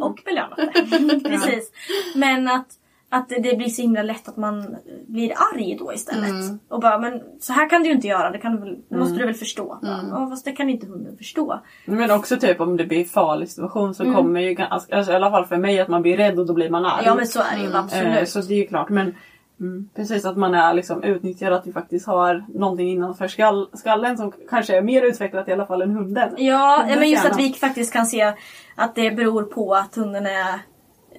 Och 0.00 0.20
belönat 0.24 0.56
det. 0.56 1.20
Precis. 1.30 1.72
Men 2.14 2.48
att, 2.48 2.66
att 3.10 3.28
det 3.28 3.56
blir 3.56 3.68
så 3.68 3.82
himla 3.82 4.02
lätt 4.02 4.28
att 4.28 4.36
man 4.36 4.76
blir 5.06 5.32
arg 5.54 5.76
då 5.78 5.92
istället. 5.92 6.30
Mm. 6.30 6.58
Och 6.68 6.80
bara, 6.80 6.98
men 6.98 7.22
så 7.40 7.52
här 7.52 7.70
kan 7.70 7.82
du 7.82 7.88
ju 7.88 7.94
inte 7.94 8.06
göra, 8.06 8.30
det, 8.30 8.38
kan 8.38 8.52
du 8.52 8.58
väl, 8.58 8.76
det 8.88 8.96
måste 8.96 9.18
du 9.18 9.26
väl 9.26 9.34
förstå. 9.34 9.78
Ja, 9.82 10.26
fast 10.30 10.44
det 10.44 10.52
kan 10.52 10.70
inte 10.70 10.86
hunden 10.86 11.16
förstå. 11.16 11.60
Men 11.84 12.10
också 12.10 12.36
typ 12.36 12.60
om 12.60 12.76
det 12.76 12.84
blir 12.84 13.04
farlig 13.04 13.48
situation 13.48 13.94
så 13.94 14.04
kommer 14.14 14.40
ju 14.40 14.54
ganska, 14.54 14.96
alltså, 14.96 15.12
i 15.12 15.14
alla 15.14 15.30
fall 15.30 15.46
för 15.46 15.56
mig 15.56 15.80
att 15.80 15.88
man 15.88 16.02
blir 16.02 16.16
rädd 16.16 16.38
och 16.38 16.46
då 16.46 16.54
blir 16.54 16.70
man 16.70 16.84
arg. 16.84 17.02
Ja 17.04 17.14
men 17.14 17.26
så 17.26 17.40
är 17.40 17.56
det 17.56 17.62
ju 17.62 17.68
Eh, 17.68 17.76
absolut. 17.76 18.28
så 18.28 18.40
det 18.40 18.54
är 18.54 18.58
ju 18.58 18.66
klart. 18.66 18.88
Men 18.88 19.14
mm, 19.60 19.88
precis 19.94 20.24
att 20.24 20.36
man 20.36 20.54
är 20.54 20.74
liksom 20.74 21.02
utnyttjad, 21.02 21.52
att 21.52 21.66
vi 21.66 21.72
faktiskt 21.72 22.06
har 22.06 22.44
någonting 22.54 22.88
innanför 22.88 23.28
skall, 23.28 23.68
skallen 23.72 24.16
som 24.16 24.32
kanske 24.50 24.76
är 24.76 24.82
mer 24.82 25.02
utvecklat 25.02 25.48
i 25.48 25.52
alla 25.52 25.66
fall 25.66 25.82
än 25.82 25.90
hunden. 25.90 26.34
Ja, 26.36 26.76
Hundens 26.76 26.94
ja, 26.94 27.00
men 27.00 27.10
just 27.10 27.24
hjärna. 27.24 27.34
att 27.34 27.40
vi 27.40 27.52
faktiskt 27.52 27.92
kan 27.92 28.06
se 28.06 28.34
att 28.74 28.94
det 28.94 29.10
beror 29.10 29.42
på 29.42 29.74
att 29.74 29.94
hunden 29.94 30.26
är 30.26 30.60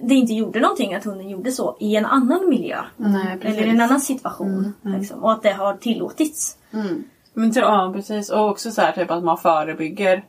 det 0.02 0.14
inte 0.14 0.32
gjorde 0.32 0.60
någonting 0.60 0.94
att 0.94 1.04
hunden 1.04 1.28
gjorde 1.28 1.52
så 1.52 1.76
i 1.80 1.96
en 1.96 2.06
annan 2.06 2.48
miljö. 2.48 2.78
Nej. 2.96 3.38
Eller 3.42 3.66
i 3.66 3.68
en 3.68 3.80
annan 3.80 4.00
situation. 4.00 4.72
Liksom, 4.82 5.24
och 5.24 5.32
att 5.32 5.42
det 5.42 5.52
har 5.52 5.74
tillåtits. 5.74 6.56
Mm. 6.72 7.04
Men 7.34 7.52
ja 7.54 7.92
precis. 7.94 8.30
Och 8.30 8.48
också 8.48 8.70
så 8.70 8.80
här 8.80 8.92
typ 8.92 9.10
att 9.10 9.24
man 9.24 9.38
förebygger. 9.38 10.24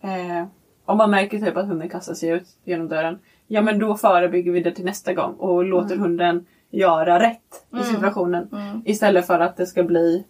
Eh, 0.00 0.46
om 0.84 0.98
man 0.98 1.10
märker 1.10 1.38
typ 1.38 1.56
att 1.56 1.66
hunden 1.66 1.88
kastar 1.88 2.14
sig 2.14 2.28
ut 2.28 2.48
genom 2.64 2.88
dörren. 2.88 3.18
Ja 3.46 3.62
men 3.62 3.78
då 3.78 3.96
förebygger 3.96 4.52
vi 4.52 4.60
det 4.60 4.70
till 4.74 4.84
nästa 4.84 5.14
gång 5.14 5.34
och 5.34 5.64
låter 5.64 5.96
hunden 5.96 6.46
göra 6.70 7.20
rätt 7.20 7.64
i 7.80 7.84
situationen. 7.84 8.48
Istället 8.84 9.26
för 9.26 9.40
att 9.40 9.56
det 9.56 9.66
ska 9.66 9.82
bli 9.82 10.24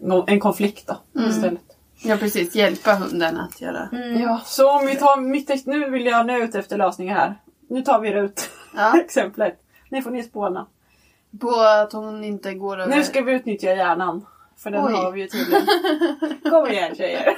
nå- 0.00 0.24
en 0.26 0.40
konflikt 0.40 0.86
då. 1.12 1.22
Istället. 1.28 1.63
Ja 2.02 2.16
precis, 2.16 2.54
hjälpa 2.54 2.94
hunden 2.94 3.36
att 3.36 3.60
göra. 3.60 3.88
Ja, 4.20 4.40
så 4.44 4.70
om 4.70 4.86
vi 4.86 4.96
tar 4.96 5.20
mitt 5.20 5.66
Nu 5.66 5.90
vill 5.90 6.06
jag 6.06 6.26
nu 6.26 6.38
ut 6.38 6.54
efter 6.54 6.78
lösningar 6.78 7.14
här. 7.14 7.34
Nu 7.68 7.82
tar 7.82 8.00
vi 8.00 8.08
ut 8.08 8.50
Ja. 8.76 9.00
exemplet. 9.04 9.60
Nu 9.88 10.02
får 10.02 10.10
ni 10.10 10.22
spåna. 10.22 10.66
På 11.40 11.60
att 11.60 11.92
hon 11.92 12.24
inte 12.24 12.54
går 12.54 12.80
över... 12.80 12.96
Nu 12.96 13.04
ska 13.04 13.22
vi 13.22 13.32
utnyttja 13.32 13.74
hjärnan. 13.74 14.26
För 14.56 14.70
den 14.70 14.84
Oj. 14.84 14.92
har 14.92 15.12
vi 15.12 15.20
ju 15.20 15.26
tydligen. 15.26 15.66
Kom 16.50 16.66
igen 16.66 16.94
tjejer. 16.94 17.36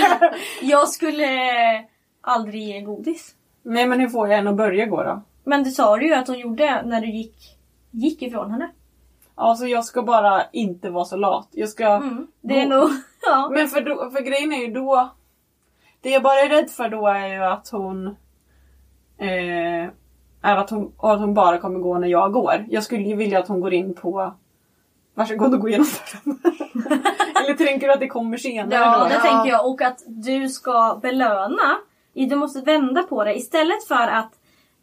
Jag 0.62 0.88
skulle 0.88 1.28
aldrig 2.20 2.62
ge 2.62 2.80
godis. 2.80 3.34
Nej 3.62 3.86
men 3.86 4.00
hur 4.00 4.08
får 4.08 4.28
jag 4.28 4.36
henne 4.36 4.50
att 4.50 4.56
börja 4.56 4.86
gå 4.86 5.02
då? 5.02 5.22
Men 5.44 5.64
det 5.64 5.70
sa 5.70 5.96
du 5.96 6.06
ju 6.06 6.14
att 6.14 6.28
hon 6.28 6.38
gjorde 6.38 6.82
när 6.82 7.00
du 7.00 7.10
gick, 7.10 7.58
gick 7.90 8.22
ifrån 8.22 8.50
henne. 8.50 8.70
Alltså 9.42 9.66
jag 9.66 9.84
ska 9.84 10.02
bara 10.02 10.42
inte 10.52 10.90
vara 10.90 11.04
så 11.04 11.16
lat. 11.16 11.48
Jag 11.50 11.68
ska... 11.68 11.86
Mm. 11.86 12.26
Det 12.40 12.60
är 12.60 12.66
nog... 12.66 12.88
Ja. 13.26 13.48
Men 13.52 13.68
för, 13.68 13.80
då, 13.80 14.10
för 14.10 14.20
grejen 14.20 14.52
är 14.52 14.56
ju 14.56 14.72
då... 14.72 15.10
Det 16.00 16.10
jag 16.10 16.22
bara 16.22 16.40
är 16.40 16.48
rädd 16.48 16.70
för 16.70 16.88
då 16.88 17.06
är 17.06 17.26
ju 17.28 17.44
att 17.44 17.68
hon... 17.68 18.06
Eh, 19.18 19.88
är 20.42 20.56
att 20.56 20.70
hon, 20.70 20.92
att 20.98 21.20
hon 21.20 21.34
bara 21.34 21.58
kommer 21.58 21.78
gå 21.78 21.98
när 21.98 22.08
jag 22.08 22.32
går. 22.32 22.66
Jag 22.68 22.82
skulle 22.82 23.02
ju 23.02 23.16
vilja 23.16 23.38
att 23.38 23.48
hon 23.48 23.60
går 23.60 23.72
in 23.74 23.94
på... 23.94 24.34
Varsågod 25.14 25.54
och 25.54 25.60
gå 25.60 25.68
igenom 25.68 25.86
dörren. 26.24 26.38
Eller 27.44 27.54
tänker 27.54 27.86
du 27.86 27.92
att 27.92 28.00
det 28.00 28.08
kommer 28.08 28.36
senare 28.36 28.80
Ja, 28.80 28.98
då? 28.98 29.04
det 29.04 29.14
Ja. 29.14 29.20
tänker 29.20 29.50
jag. 29.50 29.66
Och 29.70 29.82
att 29.82 30.02
du 30.06 30.48
ska 30.48 30.98
belöna 31.02 31.76
Du 32.14 32.36
måste 32.36 32.60
vända 32.60 33.02
på 33.02 33.24
det. 33.24 33.34
Istället 33.34 33.84
för 33.88 34.08
att 34.08 34.32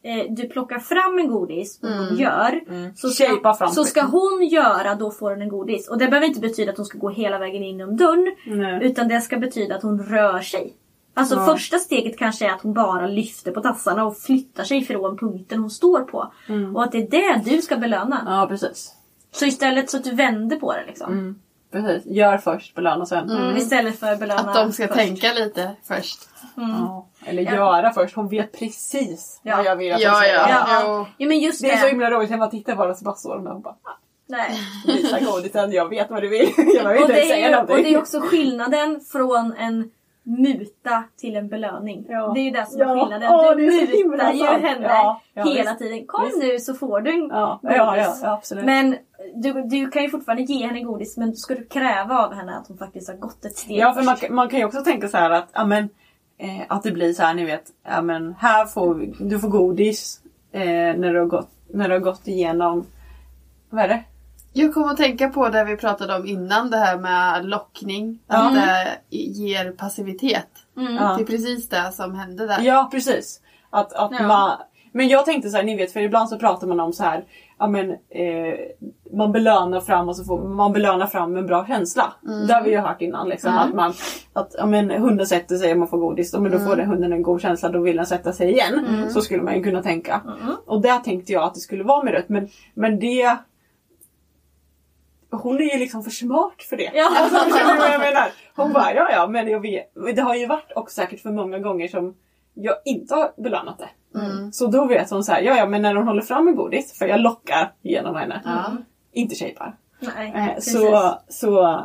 eh, 0.03 0.25
du 0.29 0.49
plockar 0.49 0.79
fram 0.79 1.19
en 1.19 1.27
godis 1.27 1.79
och 1.83 1.89
hon 1.89 2.15
gör. 2.17 2.61
Så 2.95 3.09
ska, 3.09 3.53
fram 3.53 3.69
så 3.69 3.83
ska 3.83 4.01
hon 4.01 4.47
göra, 4.47 4.95
då 4.95 5.11
får 5.11 5.29
hon 5.31 5.41
en 5.41 5.49
godis. 5.49 5.87
Och 5.89 5.97
det 5.97 6.07
behöver 6.07 6.27
inte 6.27 6.39
betyda 6.39 6.71
att 6.71 6.77
hon 6.77 6.85
ska 6.85 6.97
gå 6.97 7.09
hela 7.09 7.37
vägen 7.39 7.63
in 7.63 7.77
genom 7.79 7.97
dörren. 7.97 8.35
Nej. 8.45 8.79
Utan 8.85 9.07
det 9.07 9.21
ska 9.21 9.37
betyda 9.37 9.75
att 9.75 9.83
hon 9.83 10.03
rör 10.03 10.39
sig. 10.39 10.73
Alltså 11.13 11.35
Ja. 11.35 11.45
första 11.45 11.77
steget 11.77 12.17
kanske 12.17 12.47
är 12.47 12.51
att 12.51 12.61
hon 12.61 12.73
bara 12.73 13.07
lyfter 13.07 13.51
på 13.51 13.61
tassarna 13.61 14.05
och 14.05 14.17
flyttar 14.17 14.63
sig 14.63 14.83
från 14.83 15.17
punkten 15.17 15.59
hon 15.59 15.69
står 15.69 15.99
på. 16.01 16.31
Och 16.75 16.83
att 16.83 16.91
det 16.91 16.97
är 16.97 17.09
det 17.09 17.49
du 17.55 17.61
ska 17.61 17.77
belöna. 17.77 18.23
Ja, 18.25 18.47
precis. 18.49 18.95
Så 19.31 19.45
istället 19.45 19.89
så 19.89 19.97
att 19.97 20.03
du 20.03 20.15
vänder 20.15 20.55
på 20.57 20.73
det 20.73 20.83
liksom. 20.87 21.39
Precis. 21.71 22.05
Gör 22.05 22.37
först, 22.37 22.75
belöna 22.75 23.05
sen. 23.05 23.29
Mm. 23.29 23.57
Istället 23.57 23.99
för 23.99 24.15
belöna 24.15 24.39
Att 24.39 24.53
de 24.55 24.71
ska 24.71 24.87
först. 24.87 24.99
tänka 24.99 25.33
lite 25.33 25.71
först. 25.87 26.19
Ja. 26.55 27.07
Eller 27.25 27.41
göra 27.43 27.91
först. 27.93 28.15
Hon 28.15 28.29
vet 28.29 28.59
precis 28.59 29.39
Ja. 29.43 29.55
vad 29.57 29.65
jag 29.65 29.75
vill 29.75 29.93
att 29.93 30.01
Ja, 30.01 30.09
hon 30.09 30.17
ska 30.19 30.27
ja. 30.27 30.33
göra. 30.33 30.67
Ja, 30.83 31.07
ja 31.17 31.27
men 31.27 31.39
just 31.39 31.61
Det 31.61 31.71
är 31.71 31.77
så 31.77 31.85
det. 31.85 31.89
himla 31.91 32.11
roligt. 32.11 32.29
Jag 32.29 32.39
bara 32.39 32.49
tittar 32.49 32.75
på 32.75 32.85
det 32.85 32.91
och 32.91 32.97
så 32.97 33.05
bara 33.05 33.15
står 33.15 33.35
hon 33.35 33.43
där 33.43 33.53
och 33.53 33.61
bara 33.61 33.73
"Ah, 33.83 33.97
Nej. 34.27 34.59
visa 34.87 35.19
godisen. 35.19 35.71
Jag 35.71 35.89
vet 35.89 36.09
vad 36.09 36.21
du 36.23 36.27
vill. 36.29 36.49
Jag 36.57 36.65
behöver 36.65 36.95
Och 36.95 37.01
inte 37.01 37.13
det, 37.13 37.21
säga 37.27 37.45
ju, 37.45 37.51
någonting. 37.51 37.75
och 37.75 37.83
det 37.83 37.93
är 37.93 37.97
också 37.97 38.19
skillnaden 38.21 38.99
från 39.11 39.53
en 39.57 39.91
muta 40.23 41.03
till 41.17 41.35
en 41.35 41.47
belöning. 41.49 42.05
Ja. 42.09 42.31
Det 42.33 42.39
är 42.39 42.43
ju 42.43 42.51
det 42.51 42.65
som 42.69 42.79
Ja. 42.79 42.85
är 42.95 42.99
skillnaden. 42.99 43.29
Åh, 43.33 43.55
du 43.55 43.65
det 43.85 44.07
mutar 44.07 44.31
ju 44.33 44.45
henne 44.45 44.87
Ja, 44.87 45.21
ja, 45.33 45.43
hela 45.43 45.71
visst. 45.71 45.79
tiden. 45.79 46.07
Kom 46.07 46.25
Visst. 46.25 46.37
nu 46.37 46.59
så 46.59 46.73
får 46.73 47.01
du 47.01 47.11
en 47.11 47.27
Ja, 47.29 47.59
ja, 47.63 47.71
ja, 47.75 47.97
ja, 47.97 48.31
absolut. 48.33 48.65
Men 48.65 48.95
du, 49.35 49.63
du 49.63 49.89
kan 49.89 50.03
ju 50.03 50.09
fortfarande 50.09 50.43
ge 50.43 50.67
henne 50.67 50.81
godis 50.81 51.17
men 51.17 51.35
ska 51.35 51.55
du 51.55 51.65
kräva 51.65 52.25
av 52.25 52.33
henne 52.33 52.57
att 52.57 52.67
hon 52.67 52.77
faktiskt 52.77 53.09
har 53.09 53.15
gått 53.15 53.45
ett 53.45 53.57
steg 53.57 53.77
Ja, 53.77 53.93
för 53.93 54.03
man, 54.03 54.17
man 54.29 54.49
kan 54.49 54.59
ju 54.59 54.65
också 54.65 54.83
tänka 54.83 55.07
så 55.07 55.17
här 55.17 55.29
att, 55.29 55.49
ja, 55.53 55.65
men, 55.65 55.89
eh, 56.37 56.61
att 56.67 56.83
det 56.83 56.91
blir 56.91 57.13
så 57.13 57.23
här, 57.23 57.33
ni 57.33 57.45
vet, 57.45 57.63
ja, 57.87 58.01
men, 58.01 58.35
här 58.39 58.65
får 58.65 58.93
vi, 58.93 59.15
du 59.19 59.39
får 59.39 59.49
godis 59.49 60.21
eh, 60.51 60.61
när, 60.61 61.13
du 61.13 61.19
har 61.19 61.25
gått, 61.25 61.49
när 61.73 61.87
du 61.89 61.95
har 61.95 62.01
gått 62.01 62.27
igenom, 62.27 62.85
vad 63.69 63.83
är 63.83 63.87
det? 63.87 64.03
Jag 64.53 64.73
kommer 64.73 64.91
att 64.91 64.97
tänka 64.97 65.29
på 65.29 65.49
det 65.49 65.63
vi 65.63 65.77
pratade 65.77 66.15
om 66.15 66.25
innan, 66.25 66.69
det 66.69 66.77
här 66.77 66.97
med 66.97 67.45
lockning. 67.45 68.19
Ja. 68.27 68.47
Att 68.47 68.53
det 68.53 69.17
ger 69.17 69.71
passivitet. 69.71 70.49
Mm. 70.77 70.95
Det 70.95 71.01
är 71.01 71.25
precis 71.25 71.69
det 71.69 71.91
som 71.91 72.15
hände 72.15 72.47
där. 72.47 72.61
Ja, 72.61 72.89
precis. 72.91 73.41
Att, 73.69 73.93
att 73.93 74.11
Ja. 74.11 74.27
man, 74.27 74.57
men 74.91 75.07
jag 75.07 75.25
tänkte 75.25 75.49
så 75.49 75.57
här, 75.57 75.63
ni 75.63 75.75
vet, 75.75 75.93
för 75.93 75.99
ibland 75.99 76.29
så 76.29 76.39
pratar 76.39 76.67
man 76.67 76.79
om 76.79 76.93
så 76.93 77.03
här, 77.03 77.25
ja 77.59 77.67
men 77.67 77.91
eh, 77.91 78.55
man 79.11 79.31
belönar 79.31 79.81
fram 79.81 80.09
och 80.09 80.15
så 80.15 80.23
får 80.23 80.39
man 80.39 80.73
belöna 80.73 81.07
fram 81.07 81.37
en 81.37 81.45
bra 81.45 81.65
känsla. 81.67 82.13
Det 82.47 82.53
har 82.53 82.63
vi 82.63 82.71
ju 82.71 82.77
hört 82.77 83.01
innan 83.01 83.29
liksom 83.29 83.57
att 83.57 83.73
man, 83.73 83.93
att 84.33 84.55
ja 84.57 84.65
men 84.65 84.89
hunden 84.91 85.27
sätter 85.27 85.55
sig 85.55 85.71
och 85.71 85.77
man 85.77 85.87
får 85.87 85.97
godis, 85.97 86.33
men 86.33 86.51
då 86.51 86.59
får 86.59 86.75
den 86.75 86.87
hunden 86.87 87.13
en 87.13 87.23
god 87.23 87.41
känsla, 87.41 87.69
då 87.69 87.79
vill 87.79 87.95
den 87.95 88.05
sätta 88.05 88.33
sig 88.33 88.51
igen. 88.51 89.09
Så 89.09 89.21
skulle 89.21 89.43
man 89.43 89.55
ju 89.55 89.63
kunna 89.63 89.83
tänka. 89.83 90.21
Och 90.65 90.81
där 90.81 90.99
tänkte 90.99 91.33
jag 91.33 91.43
att 91.43 91.53
det 91.53 91.59
skulle 91.59 91.83
vara 91.83 92.03
med 92.03 92.13
rött, 92.13 92.29
men, 92.29 92.47
men 92.73 92.99
det 92.99 93.37
hon 95.31 95.55
är 95.57 95.73
ju 95.73 95.79
liksom 95.79 96.03
för 96.03 96.11
smart 96.11 96.61
för 96.69 96.77
det. 96.77 96.91
Ja. 96.93 97.09
Alltså, 97.17 97.39
förstår 97.39 97.73
du 97.73 97.79
vad 97.79 97.93
jag 97.93 97.99
menar? 97.99 98.27
Hon 98.55 98.73
bara, 98.73 98.93
ja 98.93 99.09
ja, 99.11 99.27
men 99.27 99.47
jag 99.47 99.59
vet. 99.59 99.91
Det 100.15 100.21
har 100.21 100.35
ju 100.35 100.47
varit 100.47 100.71
också 100.75 100.95
säkert 100.95 101.21
för 101.21 101.31
många 101.31 101.59
gånger 101.59 101.87
som 101.87 102.15
jag 102.53 102.75
inte 102.85 103.15
har 103.15 103.31
belönat 103.37 103.79
det. 103.79 103.89
Så 104.51 104.67
då 104.67 104.85
vet 104.85 105.09
hon 105.09 105.23
så 105.23 105.31
här, 105.31 105.41
ja 105.41 105.57
ja, 105.57 105.65
men 105.65 105.81
när 105.81 105.95
hon 105.95 106.07
håller 106.07 106.21
fram 106.21 106.47
en 106.47 106.55
godis, 106.55 106.97
för 106.99 107.07
jag 107.07 107.19
lockar 107.21 107.71
genom 107.81 108.15
henne. 108.15 108.41
Ja. 108.45 108.71
Inte 109.11 109.35
shapar. 109.35 109.75
Nej, 109.99 110.31
Eh, 110.35 110.59
så, 110.59 111.13
så, 111.27 111.83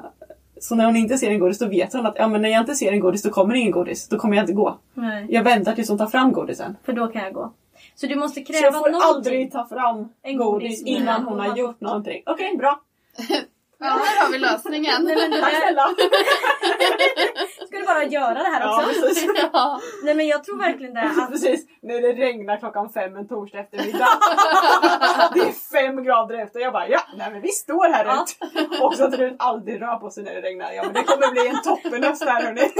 så 0.60 0.74
när 0.74 0.84
hon 0.86 0.96
inte 0.96 1.18
ser 1.18 1.30
en 1.30 1.38
godis 1.38 1.58
då 1.58 1.66
vet 1.66 1.92
hon 1.92 2.06
att 2.06 2.16
ja, 2.18 2.28
men 2.28 2.42
när 2.42 2.48
jag 2.48 2.60
inte 2.60 2.74
ser 2.74 2.92
en 2.92 3.00
godis 3.00 3.22
då 3.22 3.30
kommer 3.30 3.54
ingen 3.54 3.70
godis. 3.72 4.08
Då 4.08 4.18
kommer 4.18 4.36
jag 4.36 4.42
inte 4.42 4.52
gå. 4.52 4.78
Nej, 4.94 5.26
Jag 5.28 5.42
väntar 5.42 5.72
tills 5.72 5.88
hon 5.88 5.98
tar 5.98 6.06
fram 6.06 6.32
godisen. 6.32 6.76
för 6.84 6.92
då 6.92 7.06
kan 7.06 7.22
jag 7.22 7.32
gå. 7.34 7.52
Så 7.94 8.06
du 8.06 8.14
måste 8.16 8.40
Så 8.40 8.52
kräva 8.52 8.64
jag 8.64 8.72
får 8.74 8.90
någonting. 8.90 9.08
aldrig 9.16 9.52
ta 9.52 9.66
fram 9.66 10.08
En 10.22 10.36
godis 10.36 10.82
godis 10.82 10.82
innan 10.82 11.14
hon 11.22 11.32
hon 11.32 11.40
har 11.40 11.48
har 11.48 11.56
gjort 11.56 11.80
någonting. 11.80 12.22
Okej, 12.26 12.56
bra. 12.56 12.80
Ja, 13.84 14.00
här 14.04 14.24
har 14.24 14.32
vi 14.32 14.38
lösningen. 14.38 15.04
Nej, 15.04 15.16
men 15.16 15.30
det 15.30 15.40
där, 15.40 15.88
ska 17.66 17.78
du 17.78 17.84
bara 17.86 18.04
göra 18.04 18.34
det 18.34 18.48
här 18.48 18.60
Ja, 18.60 18.76
också? 18.86 19.00
precis. 19.02 19.26
ja. 19.52 19.80
Nej 20.02 20.14
men 20.14 20.26
jag 20.26 20.44
tror 20.44 20.58
verkligen 20.58 20.94
det. 20.94 21.00
Att, 21.02 21.30
Precis, 21.30 21.66
när 21.82 22.00
det 22.00 22.12
regnar 22.12 22.56
klockan 22.56 22.90
fem 22.92 23.16
en 23.16 23.28
torsdag 23.28 23.58
eftermiddag. 23.58 24.08
det 25.34 25.40
är 25.40 25.52
fem 25.72 26.04
grader 26.04 26.38
efter. 26.38 26.60
Jag 26.60 26.72
bara, 26.72 26.88
ja, 26.88 27.00
nej 27.16 27.30
men 27.32 27.40
vi 27.40 27.48
står 27.48 27.92
här 27.92 28.04
Ja. 28.04 28.26
ute. 28.54 28.84
Och 28.84 28.94
så 28.94 29.04
att 29.04 29.14
Rut 29.14 29.36
aldrig 29.38 29.82
rör 29.82 29.96
på 29.96 30.10
sig 30.10 30.24
när 30.24 30.34
det 30.34 30.40
regnar. 30.40 30.72
Ja 30.72 30.82
men 30.84 30.92
det 30.92 31.02
kommer 31.02 31.30
bli 31.32 31.48
en 31.48 31.62
toppenhöst 31.62 32.24
här 32.24 32.42
hörni. 32.42 32.70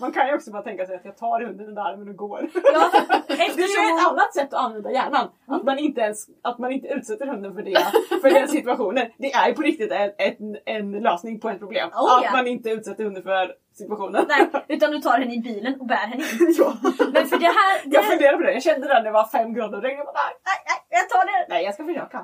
Man 0.00 0.12
kan 0.12 0.28
ju 0.28 0.34
också 0.34 0.50
bara 0.50 0.62
tänka 0.62 0.86
sig 0.86 0.96
att 0.96 1.04
jag 1.04 1.16
tar 1.16 1.40
hunden 1.40 1.68
under 1.68 1.82
armen 1.82 2.08
och 2.08 2.16
går. 2.16 2.50
ja, 2.54 2.90
Det 3.26 3.32
är 3.32 3.36
ju 3.36 3.42
eftersom 3.42 3.84
ett 3.84 4.06
annat 4.10 4.34
sätt 4.34 4.54
att 4.54 4.64
använda 4.64 4.92
hjärnan. 4.92 5.28
Att 5.46 5.64
man 5.64 5.78
inte, 5.78 6.00
ens, 6.00 6.26
att 6.42 6.58
man 6.58 6.72
inte 6.72 6.88
utsätter 6.88 7.26
hunden 7.26 7.54
för, 7.54 7.62
det, 7.62 7.86
för 8.22 8.30
den 8.30 8.48
situationen. 8.48 9.06
Det 9.18 9.32
är 9.32 9.52
på 9.52 9.62
riktigt 9.62 9.92
en, 9.92 10.10
en, 10.18 10.56
en 10.64 11.02
lösning 11.02 11.40
på 11.40 11.50
ett 11.50 11.58
problem. 11.58 11.88
Oh, 11.88 12.18
att 12.18 12.24
ja. 12.24 12.32
man 12.32 12.46
inte 12.46 12.70
utsätter 12.70 13.04
hunden 13.04 13.22
för 13.22 13.54
situationen. 13.74 14.26
Nej, 14.28 14.64
utan 14.68 14.90
du 14.90 15.00
tar 15.00 15.18
henne 15.18 15.34
i 15.34 15.40
bilen 15.40 15.80
och 15.80 15.86
bär 15.86 15.96
henne 15.96 16.24
in. 16.24 16.54
ja. 16.58 16.76
Men 17.12 17.26
för 17.26 17.38
det 17.38 17.46
här... 17.46 17.80
Det 17.84 17.94
Jag 17.94 18.04
funderade 18.04 18.36
på 18.36 18.42
det. 18.42 18.52
Jag 18.52 18.62
kände 18.62 18.88
det 18.88 18.94
när 18.94 19.04
det 19.04 19.10
var 19.10 19.26
fem 19.26 19.54
grader 19.54 19.76
och 19.76 19.82
regn. 19.82 19.96
Jag 19.96 20.06
bara, 20.06 20.30
nej, 20.48 20.58
nej, 20.68 21.00
jag 21.00 21.08
tar 21.08 21.26
det. 21.26 21.46
nej, 21.48 21.64
jag 21.64 21.74
ska 21.74 21.84
försöka. 21.84 22.18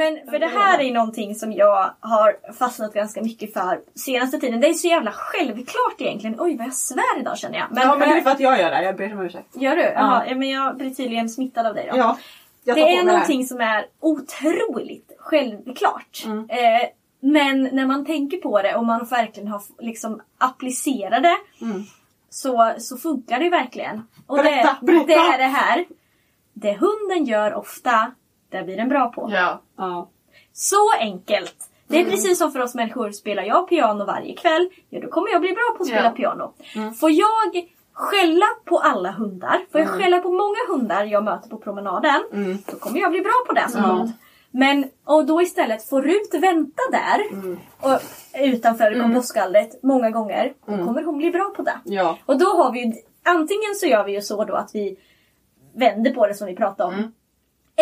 Men 0.00 0.30
för 0.30 0.38
det 0.38 0.46
här 0.46 0.80
är 0.80 0.92
någonting 0.92 1.34
som 1.34 1.52
jag 1.52 1.94
har 2.00 2.52
fastnat 2.58 2.94
ganska 2.94 3.22
mycket 3.22 3.52
för 3.52 3.80
senaste 3.94 4.38
tiden. 4.38 4.60
Det 4.60 4.68
är 4.68 4.72
så 4.72 4.88
jävla 4.88 5.12
självklart 5.12 5.94
egentligen. 5.98 6.36
Oj 6.40 6.56
vad 6.56 6.66
jag 6.66 6.74
svär 6.74 7.20
idag 7.20 7.38
känner 7.38 7.58
jag. 7.58 7.66
Men, 7.70 7.82
ja, 7.82 7.96
men 7.96 8.08
det 8.08 8.14
är 8.14 8.20
för 8.20 8.30
att 8.30 8.40
jag 8.40 8.60
gör 8.60 8.70
det. 8.70 8.82
Jag 8.82 8.96
ber 8.96 9.12
om 9.12 9.20
ursäkt. 9.20 9.56
Gör 9.56 9.76
du? 9.76 9.82
Jaha, 9.82 10.24
ja. 10.28 10.34
men 10.34 10.48
jag 10.50 10.76
blir 10.76 10.90
tydligen 10.90 11.28
smittad 11.28 11.66
av 11.66 11.74
dig 11.74 11.88
då. 11.92 11.98
Ja, 11.98 12.18
jag 12.64 12.76
Det 12.76 12.82
är 12.82 12.96
det 12.96 13.12
någonting 13.12 13.46
som 13.46 13.60
är 13.60 13.86
otroligt 14.00 15.12
självklart. 15.18 16.22
Mm. 16.24 16.50
Eh, 16.50 16.88
men 17.20 17.68
när 17.72 17.86
man 17.86 18.06
tänker 18.06 18.36
på 18.36 18.62
det 18.62 18.74
och 18.74 18.84
man 18.84 19.04
verkligen 19.04 19.48
har 19.48 19.62
liksom 19.78 20.22
applicerat 20.38 21.22
det 21.22 21.64
Mm. 21.64 21.82
så, 22.30 22.72
så 22.78 22.96
funkar 22.96 23.40
det 23.40 23.50
verkligen. 23.50 24.02
Och 24.26 24.36
Berätta, 24.36 24.76
det, 24.80 24.86
berätta! 24.86 25.06
det 25.06 25.14
är 25.14 25.38
det 25.38 25.44
här. 25.44 25.84
Det 26.52 26.72
hunden 26.72 27.24
gör 27.24 27.54
ofta, 27.54 28.12
det 28.50 28.62
blir 28.62 28.76
den 28.76 28.88
bra 28.88 29.08
på. 29.12 29.28
Ja. 29.32 29.60
Ja. 29.78 30.08
Så 30.52 30.92
enkelt! 31.00 31.54
Det 31.88 31.96
Mm. 31.96 32.06
är 32.06 32.10
precis 32.10 32.38
som 32.38 32.52
för 32.52 32.60
oss 32.60 32.74
människor. 32.74 33.10
Spelar 33.10 33.42
jag 33.42 33.68
piano 33.68 34.04
varje 34.04 34.34
kväll, 34.36 34.68
ja 34.88 35.00
då 35.00 35.08
kommer 35.08 35.28
jag 35.30 35.40
bli 35.40 35.52
bra 35.52 35.74
på 35.76 35.82
att 35.82 35.88
spela 35.88 36.04
Ja. 36.04 36.10
piano. 36.10 36.52
Mm. 36.76 36.94
Får 36.94 37.10
jag 37.10 37.68
skälla 37.92 38.46
på 38.64 38.78
alla 38.78 39.10
hundar, 39.10 39.58
får 39.72 39.80
jag 39.80 39.90
skälla 39.90 40.18
på 40.18 40.30
många 40.30 40.56
hundar 40.68 41.04
jag 41.04 41.24
möter 41.24 41.48
på 41.48 41.56
promenaden, 41.58 42.20
Mm. 42.32 42.58
då 42.70 42.76
kommer 42.78 43.00
jag 43.00 43.10
bli 43.10 43.20
bra 43.20 43.32
på 43.46 43.52
det 43.52 43.68
som 43.70 43.82
hund. 43.84 44.12
Men 44.50 44.84
och 45.04 45.26
då 45.26 45.42
istället 45.42 45.88
får 45.88 46.02
Rut 46.02 46.34
vänta 46.42 46.82
där 46.90 47.32
Mm. 47.32 47.58
och, 47.80 47.98
utanför 48.40 49.00
kompostsgallret 49.02 49.82
många 49.82 50.10
gånger, 50.10 50.52
då 50.66 50.72
Mm. 50.72 50.86
kommer 50.86 51.02
hon 51.02 51.18
bli 51.18 51.30
bra 51.30 51.52
på 51.56 51.62
det. 51.62 51.80
Ja. 51.84 52.18
Och 52.26 52.38
då 52.38 52.46
har 52.46 52.72
vi 52.72 52.84
ju, 52.84 52.92
antingen 53.24 53.74
så 53.74 53.86
gör 53.86 54.04
vi 54.04 54.12
ju 54.12 54.20
så 54.22 54.44
då 54.44 54.54
att 54.54 54.70
vi 54.74 54.96
vänder 55.74 56.10
på 56.14 56.26
det 56.26 56.34
som 56.34 56.46
vi 56.46 56.56
pratade 56.56 56.94
om. 56.94 57.12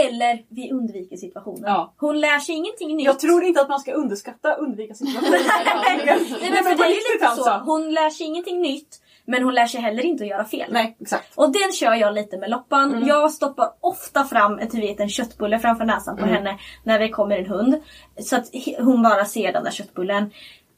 Eller 0.07 0.45
vi 0.49 0.73
undviker 0.73 1.17
situationen. 1.17 1.63
Ja. 1.67 1.95
Hon 1.97 2.21
lär 2.21 2.39
sig 2.39 2.55
ingenting 2.55 2.97
nytt. 2.97 3.07
Jag 3.07 3.19
tror 3.19 3.45
inte 3.45 3.61
att 3.61 3.69
man 3.69 3.81
ska 3.81 3.93
underskatta 3.93 4.55
undvika 4.55 4.95
situationer. 4.95 5.31
Nej, 5.85 6.51
men 6.51 6.65
för 6.65 6.77
det 6.77 6.85
är 6.85 7.15
lite 7.15 7.27
alltså. 7.27 7.45
så. 7.45 7.51
Hon 7.51 7.91
lär 7.95 8.11
sig 8.11 8.27
ingenting 8.27 8.61
nytt. 8.61 9.01
Men 9.25 9.43
hon 9.43 9.55
lär 9.55 9.67
sig 9.67 9.81
heller 9.81 10.05
inte 10.07 10.25
att 10.25 10.31
göra 10.31 10.45
fel. 10.45 10.69
Nej, 10.73 10.97
exakt. 11.01 11.39
Och 11.39 11.53
den 11.53 11.73
kör 11.73 11.95
jag 11.95 12.15
lite 12.15 12.39
med 12.39 12.51
loppan. 12.51 12.95
Mm. 12.95 13.09
Jag 13.09 13.33
stoppar 13.33 13.69
ofta 13.81 14.25
fram 14.25 14.61
du 14.71 14.81
vet, 14.81 15.01
en 15.01 15.09
köttbulle 15.09 15.59
framför 15.59 15.85
näsan 15.85 16.17
på 16.17 16.23
Mm. 16.23 16.35
henne 16.35 16.59
när 16.85 16.99
det 16.99 17.09
kommer 17.09 17.39
en 17.39 17.47
hund. 17.47 17.83
Så 18.21 18.37
att 18.37 18.47
hon 18.79 19.03
bara 19.03 19.25
ser 19.25 19.53
den 19.53 19.65
där 19.65 19.71
köttbullen. 19.71 20.31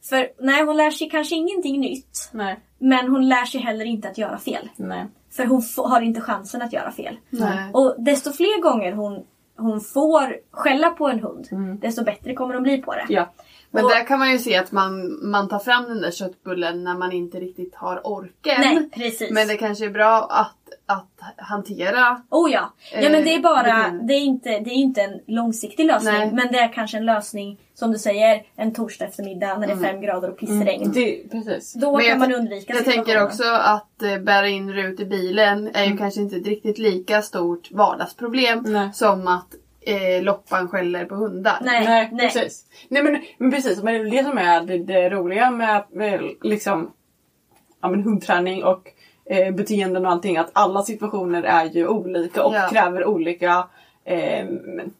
För 0.09 0.27
nej, 0.39 0.63
hon 0.65 0.77
lär 0.77 0.91
sig 0.91 1.09
kanske 1.09 1.35
ingenting 1.35 1.79
nytt. 1.79 2.29
Nej. 2.31 2.59
Men 2.79 3.07
hon 3.07 3.29
lär 3.29 3.45
sig 3.45 3.61
heller 3.61 3.85
inte 3.85 4.07
att 4.09 4.17
göra 4.17 4.37
fel. 4.37 4.69
Nej. 4.75 5.05
För 5.31 5.45
hon 5.45 5.61
har 5.77 6.01
inte 6.01 6.21
chansen 6.21 6.61
att 6.61 6.73
göra 6.73 6.91
fel. 6.91 7.17
Nej. 7.29 7.69
Och 7.73 7.95
desto 7.97 8.31
fler 8.31 8.61
gånger 8.61 8.91
hon, 8.91 9.23
hon 9.57 9.81
får 9.81 10.35
skälla 10.51 10.89
på 10.89 11.07
en 11.09 11.19
hund, 11.19 11.47
Mm. 11.51 11.79
desto 11.79 12.03
bättre 12.03 12.33
kommer 12.33 12.53
de 12.53 12.63
bli 12.63 12.77
på 12.77 12.93
det. 12.93 13.05
Ja. 13.09 13.33
Men 13.71 13.83
Och- 13.85 13.89
där 13.91 14.03
kan 14.07 14.19
man 14.19 14.31
ju 14.31 14.39
se 14.39 14.55
att 14.57 14.71
man, 14.71 15.19
man 15.31 15.47
tar 15.47 15.59
fram 15.59 15.83
den 15.83 16.01
där 16.01 16.11
köttbullen 16.11 16.83
när 16.83 16.97
man 16.97 17.11
inte 17.11 17.39
riktigt 17.39 17.75
har 17.75 18.07
orken. 18.07 18.61
Nej, 18.61 18.89
precis. 18.93 19.31
Men 19.31 19.47
det 19.47 19.57
kanske 19.57 19.85
är 19.85 19.89
bra 19.89 20.27
att, 20.29 20.55
att 20.91 21.35
hantera. 21.37 22.21
Oh 22.29 22.51
ja. 22.51 22.73
ja 22.93 23.09
men 23.09 23.23
det 23.23 23.33
är 23.33 23.37
Eh, 23.37 23.41
bara, 23.41 23.89
det 24.01 24.13
är 24.13 24.19
inte, 24.19 24.49
det 24.49 24.69
är 24.69 24.73
inte 24.75 25.01
en 25.01 25.19
långsiktig 25.27 25.85
lösning. 25.85 26.13
Nej. 26.13 26.31
Men 26.33 26.47
det 26.51 26.57
är 26.59 26.73
kanske 26.73 26.97
en 26.97 27.05
lösning, 27.05 27.57
som 27.73 27.91
du 27.91 27.97
säger, 27.97 28.43
en 28.55 28.73
torsdag 28.73 29.05
eftermiddag 29.05 29.57
när 29.57 29.67
det 29.67 29.73
är 29.73 29.77
Mm. 29.77 29.91
fem 29.91 30.01
grader 30.01 30.29
och 30.29 30.37
pissregn. 30.37 30.91
Det, 30.91 31.29
precis. 31.31 31.73
Då 31.73 31.97
Men 31.97 32.05
kan 32.05 32.19
man 32.19 32.33
undvika 32.33 32.73
Jag 32.73 32.85
tänker 32.85 33.23
också 33.23 33.43
att 33.43 34.01
eh, 34.03 34.17
bära 34.17 34.47
in 34.47 34.73
Rut 34.73 34.99
i 34.99 35.05
bilen 35.05 35.69
är 35.73 35.85
ju 35.85 35.97
kanske 35.97 36.21
inte 36.21 36.35
ett 36.35 36.47
riktigt 36.47 36.77
lika 36.77 37.21
stort 37.21 37.71
vardagsproblem 37.71 38.59
Nej. 38.67 38.89
som 38.93 39.27
att 39.27 39.55
eh, 39.81 40.23
Loppan 40.23 40.67
skäller 40.67 41.05
på 41.05 41.15
hundar. 41.15 41.57
Nej, 41.61 41.85
Nej, 41.85 42.09
nej. 42.11 42.31
precis. 42.31 42.65
Nej 42.89 43.03
men, 43.03 43.21
men 43.37 43.51
precis, 43.51 43.83
men 43.83 43.93
det 43.93 43.99
är 43.99 44.23
det 44.23 44.23
som 44.29 44.37
är 44.37 44.61
det, 44.61 44.77
det 44.77 45.09
roliga 45.09 45.51
med, 45.51 45.83
med 45.91 46.21
liksom, 46.41 46.91
ja, 47.81 47.89
men 47.89 48.03
hundträning 48.03 48.63
och 48.63 48.87
eh, 49.31 49.51
beteenden 49.53 50.05
och 50.05 50.11
allting. 50.11 50.37
Att 50.37 50.49
alla 50.53 50.83
situationer 50.83 51.43
är 51.43 51.65
ju 51.65 51.87
olika 51.87 52.43
och 52.43 52.55
Ja. 52.55 52.67
kräver 52.71 53.05
olika 53.05 53.67
eh, 54.05 54.45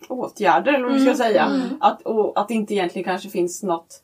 åtgärder 0.08 0.74
eller 0.74 0.84
vad 0.84 0.92
man 0.92 1.02
ska 1.06 1.16
säga. 1.24 1.48
Att, 1.80 2.02
och 2.02 2.40
att 2.40 2.48
det 2.48 2.54
inte 2.54 2.74
egentligen 2.74 3.04
kanske 3.04 3.30
finns 3.30 3.64
något 3.64 4.02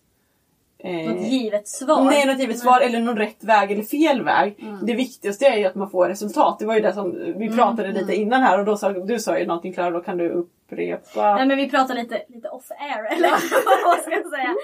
eh, 0.80 0.92
Något 1.10 1.28
givet 1.28 1.68
svar. 1.68 2.04
Nej, 2.04 2.26
något 2.28 2.40
givet 2.40 2.60
svar 2.60 2.82
eller 2.82 3.00
någon 3.00 3.18
rätt 3.18 3.44
väg 3.44 3.72
eller 3.72 3.84
fel 3.84 4.24
väg. 4.24 4.66
Det 4.84 4.94
viktigaste 4.94 5.46
är 5.46 5.58
ju 5.58 5.66
att 5.66 5.76
man 5.76 5.90
får 5.90 6.08
resultat. 6.08 6.60
Det 6.60 6.66
var 6.66 6.76
ju 6.76 6.82
det 6.82 6.94
som 6.94 7.34
vi 7.38 7.50
pratade 7.50 7.92
lite 7.92 8.16
innan 8.16 8.42
här 8.42 8.60
och 8.60 8.66
då 8.66 8.78
sa 8.78 8.90
du 8.92 9.20
sa 9.20 9.40
ju 9.40 9.46
någonting 9.46 9.74
Klara, 9.74 9.92
då 9.92 10.00
kan 10.00 10.18
du 10.18 10.30
upprepa. 10.30 11.36
Nej 11.36 11.46
men 11.46 11.58
vi 11.58 11.70
pratar 11.70 11.96
lite, 11.96 12.22
lite 12.30 12.50
off 12.50 12.72
air 12.72 13.18
eller 13.18 13.30
vad 13.86 14.00
ska 14.00 14.12
jag 14.12 14.30
säga? 14.30 14.56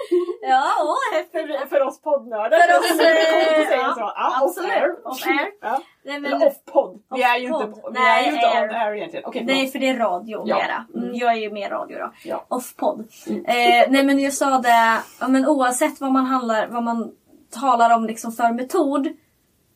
Ja, 0.42 0.64
åh. 0.80 1.24
För, 1.32 1.66
för 1.66 1.80
oss 1.80 2.00
poddnördar. 2.02 2.58
För 2.58 2.78
oss, 2.78 2.88
coolt 2.88 3.60
att 3.60 3.66
säga 3.66 3.82
ja, 3.82 3.94
så. 3.94 4.00
Ja, 4.00 4.40
absolut. 4.42 4.70
Off 5.04 5.26
air. 5.26 5.26
Off 5.26 5.26
air. 5.26 5.50
Ja. 5.60 5.80
Nej, 6.06 6.20
men, 6.20 6.32
Eller 6.32 6.46
off-podd. 6.46 7.02
Vi 7.14 7.22
är 7.22 7.38
ju 7.38 7.46
inte, 7.46 7.66
vi 7.92 7.98
är 7.98 8.24
ju 8.24 8.26
Nej, 8.26 8.34
inte 8.34 8.46
air. 8.48 8.68
on 8.68 8.74
air 8.74 8.94
egentligen. 8.94 9.24
Okej, 9.26 9.44
Nej 9.44 9.66
för 9.68 9.78
det 9.78 9.88
är 9.88 9.96
radio 9.98 10.42
Ja. 10.46 10.56
mera. 10.56 10.86
Mm, 11.04 11.14
jag 11.14 11.32
är 11.32 11.36
ju 11.36 11.50
mer 11.50 11.70
radio 11.70 11.98
då. 11.98 12.12
Ja. 12.24 12.44
Off-podd. 12.48 13.00
Eh, 13.26 13.90
nej 13.90 14.04
men 14.04 14.18
jag 14.18 14.32
sa 14.32 14.58
det, 14.58 14.98
ja, 15.20 15.28
men 15.28 15.46
oavsett 15.46 16.00
vad 16.00 16.12
man 16.12 16.26
handlar, 16.26 16.66
vad 16.66 16.82
man 16.82 17.12
talar 17.50 17.94
om 17.96 18.04
liksom 18.06 18.32
för 18.32 18.52
metod. 18.52 19.06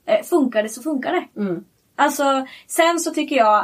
Eh, 0.07 0.23
funkar 0.23 0.63
det 0.63 0.69
så 0.69 0.83
funkar 0.83 1.13
det. 1.13 1.41
Mm. 1.41 1.65
Alltså 1.97 2.47
sen 2.67 3.01
så 3.01 3.11
tycker 3.11 3.37
jag 3.37 3.59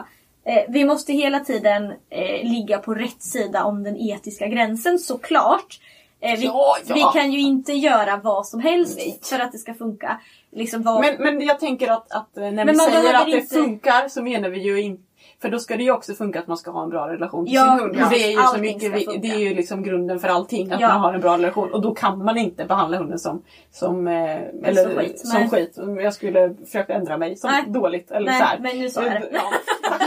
eh, 0.47 0.62
vi 0.68 0.85
måste 0.85 1.12
hela 1.12 1.40
tiden 1.40 1.92
eh, 2.11 2.42
ligga 2.50 2.78
på 2.78 2.94
rätt 2.94 3.23
sida 3.23 3.64
om 3.64 3.83
den 3.83 3.97
etiska 3.97 4.47
gränsen 4.47 4.99
såklart. 4.99 5.80
Eh, 6.21 6.38
vi, 6.38 6.44
Ja, 6.47 6.76
ja. 6.87 6.94
vi 6.94 7.02
kan 7.21 7.33
ju 7.33 7.40
inte 7.40 7.73
göra 7.73 8.16
vad 8.16 8.47
som 8.47 8.61
helst 8.61 9.26
för 9.28 9.38
att 9.38 9.52
det 9.52 9.59
ska 9.59 9.75
funka. 9.75 10.21
Liksom 10.54 10.82
vad, 10.82 11.00
Men, 11.00 11.14
men 11.18 11.40
jag 11.40 11.61
tänker 11.61 11.90
att, 11.92 12.12
att 12.12 12.37
eh, 12.37 12.42
när 12.42 12.52
Men 12.52 12.66
vi 12.66 12.75
säger 12.78 13.14
att 13.14 13.25
det 13.26 13.30
inte- 13.30 13.54
funkar 13.54 14.08
så 14.08 14.23
menar 14.23 14.49
vi 14.49 14.58
ju 14.62 14.82
inte 14.82 15.02
för 15.42 15.49
då 15.50 15.58
ska 15.58 15.76
det 15.76 15.82
ju 15.82 15.90
också 15.92 16.14
funka 16.14 16.38
att 16.40 16.46
man 16.46 16.56
ska 16.56 16.70
ha 16.70 16.82
en 16.82 16.90
bra 16.90 17.08
relation 17.12 17.44
till 17.46 17.54
Ja, 17.54 17.62
sin 17.78 17.80
hund. 17.87 17.96
ja. 17.99 18.08
det 18.11 18.25
är 18.25 18.28
ju 18.30 18.34
så 18.37 18.40
Allting 18.42 18.62
mycket, 18.62 19.23
det 19.23 19.28
är 19.30 19.38
ju 19.38 19.54
liksom 19.54 19.82
grunden 19.82 20.20
för 20.20 20.28
allting. 20.28 20.73
Att 20.73 20.80
Ja. 20.80 20.88
man 20.88 21.00
har 21.00 21.14
en 21.14 21.20
bra 21.20 21.37
relation. 21.38 21.73
Och 21.73 21.82
då 21.82 21.94
kan 21.94 22.25
man 22.25 22.38
inte 22.38 22.64
behandla 22.64 22.96
hunden 22.99 23.18
som, 23.18 23.42
som, 23.73 24.06
eh, 24.08 24.40
eller, 24.64 24.84
Som 24.84 24.94
skit, 24.96 25.18
som 25.20 25.40
nej. 25.40 25.50
skit. 25.50 25.78
Jag 26.04 26.14
skulle 26.14 26.54
försöka 26.64 26.94
ändra 26.94 27.18
mig 27.18 27.37
som 27.37 27.50
Nej. 27.50 27.64
dåligt. 27.66 28.11
Eller 28.11 28.26
Nej, 28.30 28.38
så 28.40 28.44
här. 28.44 28.58
men 28.58 28.78
nu 28.78 28.90
sa 28.90 29.02
jag 29.02 29.12
det. 29.12 29.28
Ja. 29.32 29.42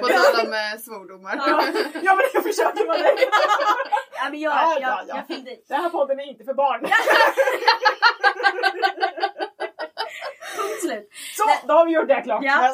På 0.00 0.08
tal 0.08 0.46
om 0.46 0.52
eh, 0.52 0.80
svordomar. 0.84 1.34
Ja, 1.36 1.62
ja 2.02 2.14
men 2.14 2.24
jag 2.34 2.42
försöker 2.42 2.86
vara 2.86 2.98
det. 2.98 3.04
ja, 4.24 4.30
men 4.30 4.40
jag, 4.40 4.52
Ja, 4.52 4.78
jag, 4.80 4.90
ja, 4.90 5.04
ja. 5.08 5.22
jag 5.28 5.38
i. 5.38 5.64
Den 5.68 5.80
här 5.80 5.90
podden 5.90 6.20
är 6.20 6.24
inte 6.24 6.44
för 6.44 6.54
barn. 6.54 6.80
Punkt 10.56 10.80
slut. 10.82 11.08
Så, 11.36 11.66
då 11.68 11.74
har 11.74 11.86
vi 11.86 11.92
gjort 11.92 12.08
det 12.08 12.22
klart. 12.22 12.44
Ja. 12.44 12.56
Nej, 12.60 12.70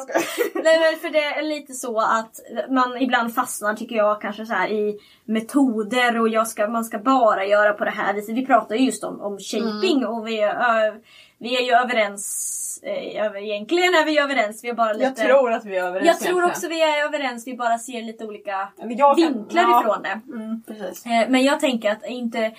jag. 0.53 0.63
Nej 0.63 0.79
men 0.79 0.99
för 0.99 1.09
det 1.09 1.23
är 1.23 1.41
lite 1.41 1.73
så 1.73 1.99
att 1.99 2.39
man 2.69 2.97
ibland 3.01 3.35
fastnar 3.35 3.73
tycker 3.73 3.95
jag 3.95 4.21
kanske 4.21 4.45
så 4.45 4.53
här 4.53 4.67
i 4.67 4.99
metoder 5.25 6.19
och 6.19 6.29
jag 6.29 6.47
ska, 6.47 6.67
man 6.67 6.85
ska 6.85 6.99
bara 6.99 7.45
göra 7.45 7.73
på 7.73 7.85
det 7.85 7.91
här 7.91 8.13
viset. 8.13 8.35
Vi 8.35 8.45
pratar 8.45 8.75
ju 8.75 8.85
just 8.85 9.03
om, 9.03 9.21
om 9.21 9.37
shaping 9.39 10.05
och 10.05 10.27
vi, 10.27 10.41
ö, 10.41 10.93
vi 11.39 11.57
är 11.57 11.61
ju 11.61 11.71
överens. 11.71 12.55
Eh, 12.83 13.43
egentligen 13.43 13.93
är 13.93 14.05
vi 14.05 14.19
överens. 14.19 14.63
Vi 14.63 14.69
är 14.69 14.73
bara 14.73 14.93
lite... 14.93 15.03
Jag 15.05 15.15
tror 15.15 15.51
att 15.51 15.65
vi 15.65 15.77
är 15.77 15.83
överens 15.83 16.07
jag 16.07 16.19
tror 16.19 16.45
också 16.45 16.67
vi 16.67 16.81
är 16.81 17.05
överens. 17.05 17.47
Vi 17.47 17.57
bara 17.57 17.77
ser 17.77 18.01
lite 18.01 18.25
olika 18.25 18.69
kan- 18.77 19.15
vinklar 19.15 19.61
ja. 19.61 19.81
ifrån 19.81 20.03
det. 20.03 20.21
Mm. 20.33 20.63
Eh, 21.05 21.29
Men 21.29 21.43
jag 21.43 21.59
tänker 21.59 21.91
att 21.91 22.05
inte, 22.05 22.51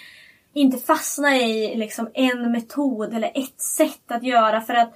inte 0.52 0.78
fastna 0.78 1.36
i 1.36 1.76
liksom 1.76 2.10
en 2.14 2.52
metod 2.52 3.14
eller 3.14 3.30
ett 3.34 3.60
sätt 3.60 4.10
att 4.10 4.22
göra 4.22 4.60
för 4.60 4.74
att 4.74 4.94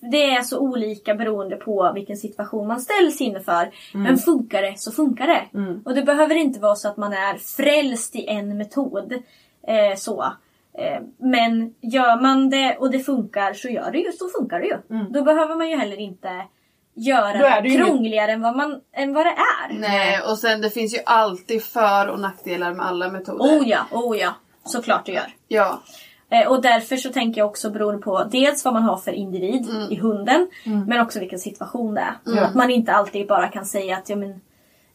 det 0.00 0.24
är 0.30 0.42
så 0.42 0.58
olika 0.58 1.14
beroende 1.14 1.56
på 1.56 1.92
vilken 1.94 2.16
situation 2.16 2.66
man 2.66 2.80
ställs 2.80 3.20
inför. 3.20 3.70
Men 3.92 4.18
funkar 4.18 4.62
det 4.62 4.78
så 4.78 4.92
funkar 4.92 5.26
det. 5.26 5.42
Och 5.84 5.94
det 5.94 6.02
behöver 6.02 6.34
inte 6.34 6.60
vara 6.60 6.74
så 6.74 6.88
att 6.88 6.96
man 6.96 7.12
är 7.12 7.38
frälst 7.38 8.16
i 8.16 8.26
en 8.26 8.58
metod. 8.58 9.12
Eh, 9.66 9.96
så. 9.96 10.32
Eh, 10.78 11.02
men 11.18 11.74
gör 11.80 12.20
man 12.20 12.50
det 12.50 12.76
och 12.76 12.90
det 12.90 12.98
funkar 12.98 13.52
så 13.52 13.68
gör 13.68 13.90
det 13.92 13.98
ju, 13.98 14.12
så 14.12 14.28
funkar 14.38 14.60
det 14.60 14.66
ju. 14.66 14.76
Då 15.10 15.22
behöver 15.22 15.56
man 15.56 15.70
ju 15.70 15.76
heller 15.76 15.96
inte 16.00 16.30
göra 16.94 17.32
det 17.32 17.60
det 17.62 17.68
ju 17.68 17.76
krångligare 17.84 18.32
än 18.32 18.40
vad, 18.40 18.56
man, 18.56 18.80
än 18.92 19.14
vad 19.14 19.26
det 19.26 19.30
är. 19.30 19.78
Nej, 19.78 20.20
och 20.30 20.38
sen 20.38 20.60
det 20.60 20.70
finns 20.70 20.94
ju 20.94 20.98
alltid 21.06 21.62
för 21.64 22.08
och 22.08 22.20
nackdelar 22.20 22.74
med 22.74 22.86
alla 22.86 23.08
metoder. 23.10 23.44
Oh 23.44 23.68
ja, 23.68 23.78
oh 23.90 24.18
ja. 24.18 24.34
Såklart 24.64 25.06
det 25.06 25.12
gör. 25.12 25.26
Ja. 25.48 25.80
Eh, 26.30 26.48
Och 26.48 26.62
därför 26.62 26.96
så 26.96 27.12
tänker 27.12 27.40
jag 27.40 27.48
också 27.48 27.70
beroende 27.70 28.02
på 28.02 28.24
dels 28.24 28.64
vad 28.64 28.74
man 28.74 28.82
har 28.82 28.96
för 28.96 29.12
individ 29.12 29.66
i 29.90 29.96
hunden. 29.96 30.48
Men 30.86 31.00
också 31.00 31.20
vilken 31.20 31.38
situation 31.38 31.94
det 31.94 32.00
är. 32.00 32.42
Att 32.44 32.54
man 32.54 32.70
inte 32.70 32.92
alltid 32.92 33.28
bara 33.28 33.48
kan 33.48 33.66
säga 33.66 33.96
att 33.96 34.08
ja, 34.08 34.16
men, 34.16 34.40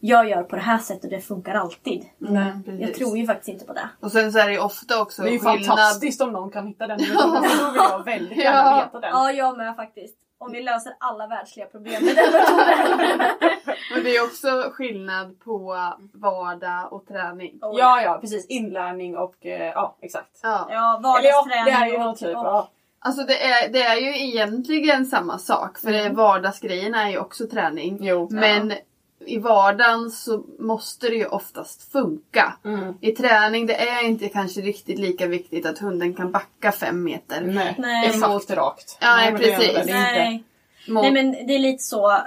jag 0.07 0.29
gör 0.29 0.43
på 0.43 0.55
det 0.55 0.61
här 0.61 0.77
sättet 0.77 1.03
och 1.03 1.09
det 1.09 1.21
funkar 1.21 1.55
alltid. 1.55 2.05
Nej. 2.17 2.53
Precis. 2.65 2.81
Jag 2.81 2.93
tror 2.93 3.17
ju 3.17 3.25
faktiskt 3.25 3.49
inte 3.49 3.65
på 3.65 3.73
det. 3.73 3.89
Och 3.99 4.11
sen 4.11 4.31
så 4.31 4.39
är 4.39 4.45
det 4.47 4.53
ju 4.53 4.59
ofta 4.59 5.01
också 5.01 5.21
Det 5.21 5.29
är 5.29 5.31
ju 5.31 5.39
skillnad. 5.39 5.65
fantastiskt 5.65 6.21
om 6.21 6.31
någon 6.31 6.51
kan 6.51 6.67
hitta 6.67 6.87
den 6.87 6.97
metoden. 7.01 7.33
Då 7.59 7.71
vill 7.71 7.75
jag 7.75 8.03
väldigt 8.05 8.37
gärna 8.37 8.57
Ja. 8.69 8.83
veta 8.85 8.99
den. 8.99 9.09
Ja, 9.09 9.31
jag 9.31 9.57
med 9.57 9.75
faktiskt. 9.75 10.15
Om 10.39 10.51
vi 10.51 10.61
löser 10.63 10.93
alla 10.99 11.27
världsliga 11.27 11.65
problem 11.65 12.05
med 12.05 12.15
den 12.15 12.31
metoden. 12.31 13.19
Men 13.93 14.03
det 14.03 14.15
är 14.15 14.23
också 14.23 14.69
skillnad 14.73 15.39
på 15.39 15.75
vardag 16.13 16.93
och 16.93 17.07
träning. 17.07 17.59
Oh, 17.61 17.79
Ja, 17.79 18.01
ja, 18.01 18.17
precis. 18.21 18.45
Inlärning 18.47 19.17
och 19.17 19.45
eh, 19.45 19.71
ja, 19.75 19.97
exakt. 20.01 20.39
Ja. 20.43 20.67
Ja, 20.71 20.97
Eller 21.19 21.29
ja, 21.29 21.43
vardagsträning 21.43 21.65
det 21.65 21.71
är 21.71 21.87
ju 21.87 21.93
och- 21.93 21.99
någon 22.05 22.15
typ. 22.15 22.27
och- 22.37 22.45
Ja. 22.45 22.69
Alltså 22.99 23.23
det 23.23 23.43
är, 23.45 23.69
det 23.69 23.83
är 23.83 23.95
ju 23.95 24.27
egentligen 24.27 25.05
samma 25.05 25.37
sak. 25.37 25.77
För 25.77 25.91
det 25.91 26.09
vardagsgrejerna 26.09 27.03
är 27.07 27.09
ju 27.09 27.17
också 27.19 27.47
träning. 27.47 27.97
Jo. 28.01 28.27
Men 28.31 28.73
i 29.27 29.37
vardagen 29.37 30.09
så 30.09 30.43
måste 30.59 31.09
det 31.09 31.15
ju 31.15 31.25
oftast 31.25 31.91
funka. 31.91 32.53
Mm. 32.65 32.93
I 33.01 33.11
träning 33.11 33.65
det 33.65 33.75
är 33.75 34.05
inte 34.05 34.29
kanske 34.29 34.61
riktigt 34.61 34.99
lika 34.99 35.27
viktigt 35.27 35.65
att 35.65 35.77
hunden 35.79 36.13
kan 36.13 36.31
backa 36.31 36.71
fem 36.71 37.03
meter. 37.03 37.41
Nej, 37.41 37.75
Nej. 37.77 38.11
emot 38.15 38.51
rakt. 38.51 38.97
Ja, 39.01 39.15
Nej, 39.15 39.31
men 39.31 39.41
precis. 39.41 39.73
det. 39.73 39.93
Nej. 39.93 40.43
Mot- 40.87 41.03
Nej 41.03 41.11
men 41.11 41.31
det 41.47 41.55
är 41.55 41.59
lite 41.59 41.83
så 41.83 42.11
eh, 42.11 42.17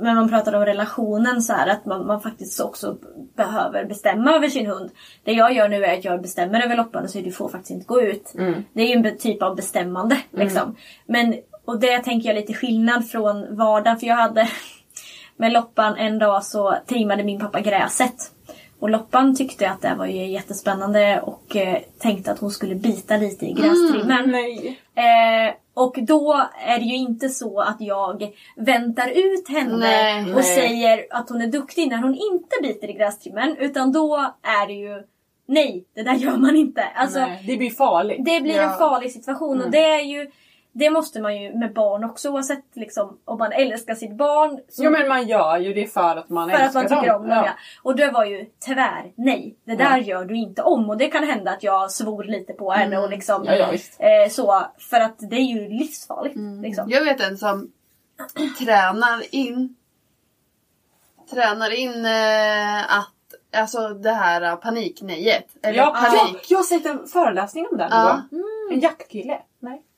när 0.00 0.14
man 0.14 0.28
pratar 0.28 0.52
om 0.52 0.64
relationen 0.64 1.42
så 1.42 1.52
här 1.52 1.68
att 1.68 1.84
man, 1.84 2.06
man 2.06 2.20
faktiskt 2.20 2.60
också 2.60 2.96
behöver 3.36 3.84
bestämma 3.84 4.34
över 4.34 4.48
sin 4.48 4.66
hund. 4.66 4.90
Det 5.24 5.32
jag 5.32 5.52
gör 5.52 5.68
nu 5.68 5.84
är 5.84 5.98
att 5.98 6.04
jag 6.04 6.22
bestämmer 6.22 6.62
över 6.64 6.76
loppan 6.76 7.04
och 7.04 7.10
säger 7.10 7.24
du 7.24 7.32
får 7.32 7.48
faktiskt 7.48 7.70
inte 7.70 7.86
gå 7.86 8.02
ut. 8.02 8.32
Det 8.72 8.82
är 8.82 8.86
ju 8.86 8.92
en 8.92 9.18
typ 9.18 9.42
av 9.42 9.56
bestämmande. 9.56 10.18
Liksom. 10.30 10.76
Men, 11.06 11.34
och 11.64 11.80
det 11.80 11.98
tänker 11.98 12.28
jag 12.28 12.36
lite 12.36 12.54
skillnad 12.54 13.08
från 13.08 13.56
vardagen 13.56 13.98
för 14.00 14.06
jag 14.06 14.16
hade 14.16 14.48
med 15.36 15.52
loppan 15.52 15.96
en 15.96 16.18
dag 16.18 16.44
så 16.44 16.74
trimmade 16.86 17.24
min 17.24 17.40
pappa 17.40 17.60
gräset. 17.60 18.14
Och 18.80 18.90
Loppan 18.90 19.36
tyckte 19.36 19.70
att 19.70 19.82
det 19.82 19.94
var 19.98 20.06
ju 20.06 20.26
jättespännande 20.26 21.20
och 21.20 21.56
eh, 21.56 21.78
tänkte 21.98 22.32
att 22.32 22.38
hon 22.38 22.50
skulle 22.50 22.74
bita 22.74 23.16
lite 23.16 23.46
i 23.46 23.52
grästrimmern. 23.52 24.30
Nej. 24.30 24.80
Eh, 24.94 25.54
och 25.74 25.98
då 26.02 26.46
är 26.66 26.78
det 26.78 26.84
ju 26.84 26.96
inte 26.96 27.28
så 27.28 27.60
att 27.60 27.76
jag 27.80 28.30
väntar 28.56 29.08
ut 29.08 29.48
henne 29.48 29.76
Nej, 29.76 30.22
och 30.22 30.28
nej. 30.34 30.42
säger 30.44 31.06
att 31.10 31.28
hon 31.30 31.40
är 31.42 31.46
duktig 31.46 31.88
när 31.88 31.96
hon 31.96 32.14
inte 32.14 32.56
biter 32.62 32.90
i 32.90 32.92
grästrimmen. 32.92 33.56
Utan 33.58 33.92
då 33.92 34.16
är 34.42 34.66
det 34.66 34.72
ju 34.72 35.02
nej, 35.46 35.84
det 35.94 36.02
där 36.02 36.14
gör 36.14 36.36
man 36.36 36.56
inte. 36.56 36.84
Alltså, 36.94 37.18
Nej, 37.18 37.44
det 37.46 37.56
blir 37.56 37.70
farligt. 37.70 38.24
det 38.24 38.40
blir 38.40 38.56
Ja. 38.56 38.62
en 38.72 38.78
farlig 38.78 39.10
situation 39.12 39.62
och 39.62 39.70
det 39.70 39.84
är 39.84 40.02
ju 40.02 40.30
det 40.76 40.90
måste 40.90 41.20
man 41.20 41.36
ju 41.42 41.54
med 41.58 41.72
barn 41.74 42.04
också 42.04 42.30
oavsett 42.30 42.64
liksom, 42.74 43.18
om 43.24 43.38
man 43.38 43.52
älskar 43.52 43.94
sitt 43.94 44.16
barn. 44.16 44.60
så- 44.68 44.84
Jo 44.84 44.90
men 44.90 45.08
man 45.08 45.26
gör 45.28 45.58
ju 45.58 45.74
det 45.74 45.86
för 45.86 46.16
att 46.16 46.28
man 46.28 46.50
för 46.50 46.56
att 46.56 46.62
älskar 46.62 46.80
man 46.80 46.88
tycker 46.88 47.12
dem. 47.12 47.22
om 47.22 47.28
dem 47.28 47.38
ja. 47.46 47.52
Och 47.82 47.96
det 47.96 48.10
var 48.10 48.24
ju 48.24 48.44
tvär 48.66 49.12
nej. 49.14 49.56
Det 49.64 49.76
där 49.76 49.96
Ja. 49.96 49.98
gör 49.98 50.24
du 50.24 50.36
inte 50.36 50.62
om. 50.62 50.90
Och 50.90 50.96
det 50.96 51.06
kan 51.08 51.24
hända 51.24 51.50
att 51.50 51.62
jag 51.62 51.90
svor 51.90 52.24
lite 52.24 52.52
på 52.52 52.70
henne 52.72 52.98
och 52.98 53.10
liksom 53.10 53.42
Mm. 53.42 53.54
Ja, 53.54 53.58
ja, 53.60 53.70
visst. 53.70 54.00
eh, 54.00 54.30
så. 54.30 54.62
För 54.78 55.00
att 55.00 55.18
det 55.18 55.36
är 55.36 55.40
ju 55.60 55.68
livsfarligt. 55.68 56.36
Mm. 56.36 56.62
Liksom. 56.62 56.90
Jag 56.90 57.04
vet 57.04 57.20
en 57.20 57.38
som 57.38 57.72
tränar 58.58 59.34
in 59.34 59.76
tränar 61.30 61.70
in 61.70 62.06
eh, 62.06 62.98
att 62.98 63.10
Alltså 63.56 63.88
det 63.88 64.10
här 64.10 64.56
paniknejet. 64.56 65.46
Eller 65.62 65.78
Ja, 65.78 65.90
panik. 66.00 66.34
jag, 66.34 66.40
jag 66.48 66.58
har 66.58 66.62
sett 66.64 66.86
en 66.86 67.06
föreläsning 67.06 67.66
om 67.70 67.78
den 67.78 67.88
Ja. 67.90 68.22
ja. 68.30 68.38
En 68.72 68.80
jaktkille. 68.80 69.38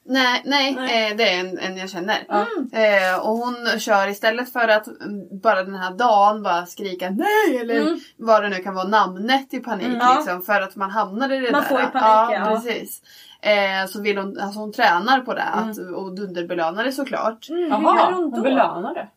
Nej. 0.08 0.42
Nej, 0.44 0.74
nej. 0.74 1.10
Eh, 1.10 1.16
det 1.16 1.30
är 1.34 1.40
en, 1.40 1.58
en 1.58 1.76
jag 1.76 1.90
känner. 1.90 2.16
Ja. 2.28 2.46
Eh, 2.72 3.18
och 3.28 3.36
hon 3.36 3.80
kör 3.80 4.08
istället 4.08 4.52
för 4.52 4.68
att 4.68 4.86
mm, 4.86 5.38
bara 5.42 5.62
den 5.62 5.74
här 5.74 5.90
dagen 5.94 6.42
bara 6.42 6.66
skrika 6.66 7.10
nej 7.10 7.58
eller 7.60 7.80
Mm. 7.80 7.98
vad 8.16 8.42
det 8.42 8.48
nu 8.48 8.56
kan 8.56 8.74
vara 8.74 8.88
namnet 8.88 9.54
i 9.54 9.58
panik. 9.60 9.86
Mm, 9.86 9.98
ja. 9.98 10.14
liksom, 10.16 10.42
för 10.42 10.60
att 10.60 10.76
man 10.76 10.90
hamnar 10.90 11.32
i 11.32 11.40
det 11.40 11.52
Man 11.52 11.60
där. 11.62 11.68
får 11.68 11.80
ju 11.80 11.86
panik, 11.86 12.38
ja. 12.38 12.44
precis. 12.54 13.02
Eh, 13.40 13.86
så 13.88 14.00
vill 14.02 14.18
hon, 14.18 14.40
alltså 14.40 14.58
hon 14.60 14.72
tränar 14.72 15.20
på 15.20 15.34
det 15.34 15.42
att, 15.42 15.78
och 15.78 16.14
dunderbelönar 16.16 16.84
det 16.84 16.92
såklart. 16.92 17.48
Mm, 17.48 17.62
hur 17.62 17.68
Jaha, 17.70 17.96
gör 17.96 18.12
hon 18.12 18.30
då? 18.30 18.36
hon 18.36 18.42
belönar 18.42 18.94
det. 18.94 19.08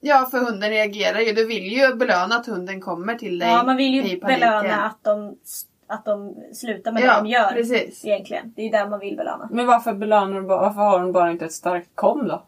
Ja, 0.00 0.28
för 0.30 0.38
hunden 0.38 0.70
reagerar 0.70 1.18
ju. 1.20 1.32
Du 1.32 1.46
vill 1.46 1.72
ju 1.72 1.94
belöna 1.94 2.36
att 2.36 2.46
hunden 2.46 2.80
kommer 2.80 3.14
till 3.14 3.38
dig 3.38 3.48
Ja, 3.48 3.62
man 3.62 3.76
vill 3.76 3.94
i 3.94 4.08
ju 4.08 4.20
belöna 4.20 4.82
att 4.84 5.04
de, 5.04 5.36
att 5.86 6.04
de 6.04 6.34
slutar 6.54 6.92
med 6.92 7.02
Ja, 7.02 7.14
det 7.14 7.20
de 7.22 7.26
gör. 7.28 7.52
precis. 7.52 8.04
Egentligen. 8.04 8.52
Det 8.56 8.62
är 8.62 8.72
där 8.72 8.88
man 8.88 9.00
vill 9.00 9.16
belöna. 9.16 9.48
Men 9.52 9.66
varför 9.66 9.92
belönar 9.92 10.40
du 10.40 10.46
bara, 10.46 10.60
varför 10.60 10.80
har 10.80 11.00
hon 11.00 11.12
bara 11.12 11.30
inte 11.30 11.44
ett 11.44 11.52
starkt 11.52 11.88
kom 11.94 12.28
då? 12.28 12.42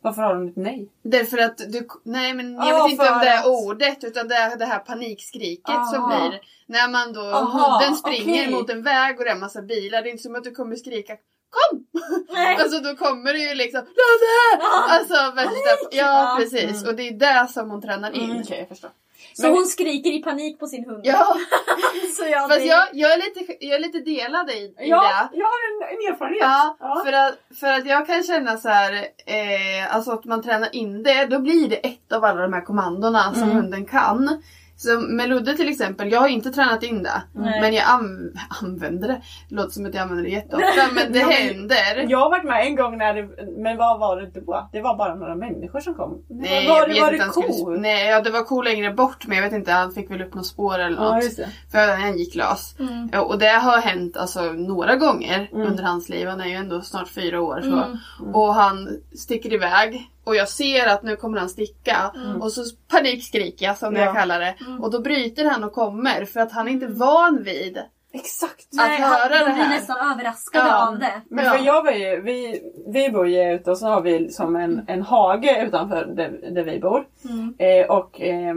Varför 0.00 0.22
har 0.22 0.34
hon 0.34 0.48
ett 0.48 0.56
nej? 0.56 0.88
Därför 1.02 1.38
att 1.38 1.56
du... 1.58 1.88
Nej 2.02 2.34
men 2.34 2.54
jag 2.54 2.68
Ja, 2.68 2.82
vet 2.82 2.92
inte 2.92 3.10
om 3.12 3.18
det 3.18 3.28
är 3.28 3.48
ordet 3.48 4.04
utan 4.04 4.28
det 4.28 4.34
är 4.34 4.56
det 4.56 4.64
här 4.64 4.78
panikskriket 4.78 5.86
som 5.92 6.04
Aha. 6.04 6.28
blir. 6.28 6.40
När 6.66 6.88
man 6.88 7.12
då, 7.12 7.20
Aha, 7.20 7.78
hunden 7.78 7.96
springer 7.96 8.42
okej. 8.42 8.50
mot 8.54 8.70
en 8.70 8.82
väg 8.82 9.18
och 9.18 9.24
det 9.24 9.30
är 9.30 9.34
en 9.34 9.40
massa 9.40 9.62
bilar. 9.62 10.02
Det 10.02 10.08
är 10.08 10.10
inte 10.10 10.22
som 10.22 10.34
att 10.34 10.44
du 10.44 10.50
kommer 10.50 10.76
skrika 10.76 11.16
Kom! 11.50 11.86
Nej. 12.32 12.56
Alltså 12.60 12.80
då 12.80 12.96
kommer 12.96 13.32
det 13.32 13.38
ju 13.38 13.54
liksom 13.54 13.80
Ludde! 13.80 14.64
Alltså 14.88 15.14
värsta... 15.36 15.52
Ja 15.90 16.06
Ja. 16.06 16.36
precis. 16.40 16.86
Och 16.86 16.94
det 16.94 17.08
är 17.08 17.12
det 17.12 17.48
som 17.52 17.70
hon 17.70 17.82
tränar 17.82 18.10
in. 18.16 18.30
Mm, 18.30 18.42
Okej, 18.42 18.58
jag 18.58 18.68
förstår. 18.68 18.90
Så 19.32 19.42
Men- 19.42 19.52
hon 19.52 19.66
skriker 19.66 20.10
i 20.10 20.22
panik 20.22 20.58
på 20.58 20.66
sin 20.66 20.84
hund. 20.84 21.00
Ja, 21.04 21.36
så 22.18 22.24
jag, 22.30 22.48
fast 22.48 22.60
det- 22.60 22.66
jag, 22.66 22.88
jag, 22.92 23.12
är 23.12 23.16
lite, 23.16 23.56
jag 23.66 23.74
är 23.74 23.78
lite 23.80 23.98
delad 24.00 24.50
i, 24.50 24.54
i 24.54 24.74
Ja, 24.78 25.28
det. 25.30 25.38
jag 25.38 25.46
har 25.46 25.58
en, 25.68 25.96
en 25.96 26.12
erfarenhet. 26.12 26.42
Ja, 26.80 27.02
För, 27.06 27.12
att, 27.12 27.58
för 27.60 27.66
att 27.66 27.86
jag 27.86 28.06
kan 28.06 28.22
känna 28.22 28.56
så 28.56 28.68
här, 28.68 28.92
eh, 29.26 29.94
alltså 29.96 30.10
att 30.10 30.24
man 30.24 30.42
tränar 30.42 30.74
in 30.74 31.02
det, 31.02 31.26
då 31.26 31.38
blir 31.38 31.68
det 31.68 31.76
ett 31.76 32.12
av 32.12 32.24
alla 32.24 32.42
de 32.42 32.52
här 32.52 32.64
kommandona 32.64 33.34
som 33.34 33.42
Mm. 33.42 33.56
hunden 33.56 33.86
kan. 33.86 34.42
Så 34.80 35.00
med 35.00 35.28
Ludde 35.28 35.56
till 35.56 35.68
exempel, 35.68 36.12
jag 36.12 36.20
har 36.20 36.28
inte 36.28 36.50
tränat 36.50 36.82
in 36.82 37.02
det. 37.02 37.22
Nej. 37.32 37.60
Men 37.60 37.72
jag 37.74 37.84
anv- 37.84 38.36
använder 38.62 39.08
det. 39.08 39.20
Det 39.48 39.54
låter 39.54 39.70
som 39.70 39.86
att 39.86 39.94
jag 39.94 40.02
använder 40.02 40.24
det 40.24 40.30
jätteofta 40.30 40.82
men 40.94 41.12
det 41.12 41.18
Ja, 41.18 41.26
händer. 41.28 42.06
Jag 42.08 42.18
har 42.18 42.30
varit 42.30 42.44
med 42.44 42.66
en 42.66 42.76
gång 42.76 42.98
när 42.98 43.14
det, 43.14 43.28
men 43.62 43.76
vad 43.76 44.00
var 44.00 44.16
det 44.20 44.40
då? 44.40 44.68
Det 44.72 44.80
var 44.80 44.96
bara 44.96 45.14
några 45.14 45.34
människor 45.34 45.80
som 45.80 45.94
kom. 45.94 46.22
Nej, 46.28 46.68
var 46.68 46.88
jag 46.88 47.02
var 47.04 47.12
det 47.12 47.18
han 47.22 47.30
skulle- 47.32 47.48
ko? 47.48 47.70
Nej, 47.70 48.06
ja, 48.08 48.20
det 48.20 48.30
var 48.30 48.42
ko 48.44 48.62
längre 48.62 48.90
bort 48.90 49.26
men 49.26 49.36
jag 49.36 49.44
vet 49.44 49.52
inte, 49.52 49.72
han 49.72 49.92
fick 49.92 50.10
väl 50.10 50.22
upp 50.22 50.34
något 50.34 50.46
spår 50.46 50.78
eller 50.78 50.96
Ja, 51.04 51.14
något. 51.14 51.36
det. 51.36 51.48
För 51.72 51.96
han 51.96 52.18
gick 52.18 52.34
lös. 52.34 52.74
Mm. 52.78 53.08
Ja, 53.12 53.20
och 53.20 53.38
det 53.38 53.46
har 53.48 53.78
hänt 53.78 54.16
alltså, 54.16 54.42
några 54.42 54.96
gånger 54.96 55.48
Mm. 55.52 55.66
under 55.66 55.82
hans 55.84 56.08
liv. 56.08 56.28
Han 56.28 56.40
är 56.40 56.46
ju 56.46 56.54
ändå 56.54 56.80
snart 56.80 57.08
fyra 57.08 57.40
år. 57.40 57.60
Så. 57.62 57.66
Mm. 57.68 58.34
Och 58.34 58.54
han 58.54 58.88
sticker 59.18 59.52
iväg. 59.52 60.10
Och 60.28 60.36
jag 60.36 60.48
ser 60.48 60.86
att 60.86 61.02
nu 61.02 61.16
kommer 61.16 61.38
han 61.38 61.48
sticka. 61.48 62.12
Och 62.40 62.52
så 62.52 62.62
panikskriker 62.88 63.66
jag 63.66 63.78
som 63.78 63.96
Ja. 63.96 64.04
jag 64.04 64.14
kallar 64.14 64.40
det. 64.40 64.54
Och 64.80 64.90
då 64.90 65.00
bryter 65.00 65.44
han 65.44 65.64
och 65.64 65.72
kommer. 65.72 66.24
För 66.24 66.40
att 66.40 66.52
han 66.52 66.68
är 66.68 66.72
inte 66.72 66.86
van 66.86 67.42
vid. 67.42 67.78
Exakt! 68.12 68.66
Nej, 68.72 69.02
att 69.02 69.08
han- 69.08 69.12
höra 69.20 69.28
de 69.28 69.38
det 69.38 69.44
blir 69.44 69.62
här. 69.64 69.76
nästan 69.76 70.12
överraskade 70.12 70.68
Ja. 70.68 70.88
av 70.88 70.98
det. 70.98 71.20
Men 71.30 71.44
för 71.44 71.64
jag 71.64 71.84
var 71.84 71.92
ju, 71.92 72.20
vi, 72.20 72.62
vi 72.86 73.10
bor 73.10 73.28
ju 73.28 73.52
ute 73.54 73.70
och 73.70 73.78
så 73.78 73.86
har 73.86 74.00
vi 74.00 74.30
som 74.30 74.56
en, 74.56 74.84
en 74.88 75.02
hage 75.02 75.62
utanför 75.66 76.04
där, 76.06 76.50
där 76.50 76.62
vi 76.62 76.80
bor. 76.80 77.06
Mm. 77.24 77.54
Eh, 77.58 77.86
och 77.90 78.20
eh, 78.20 78.54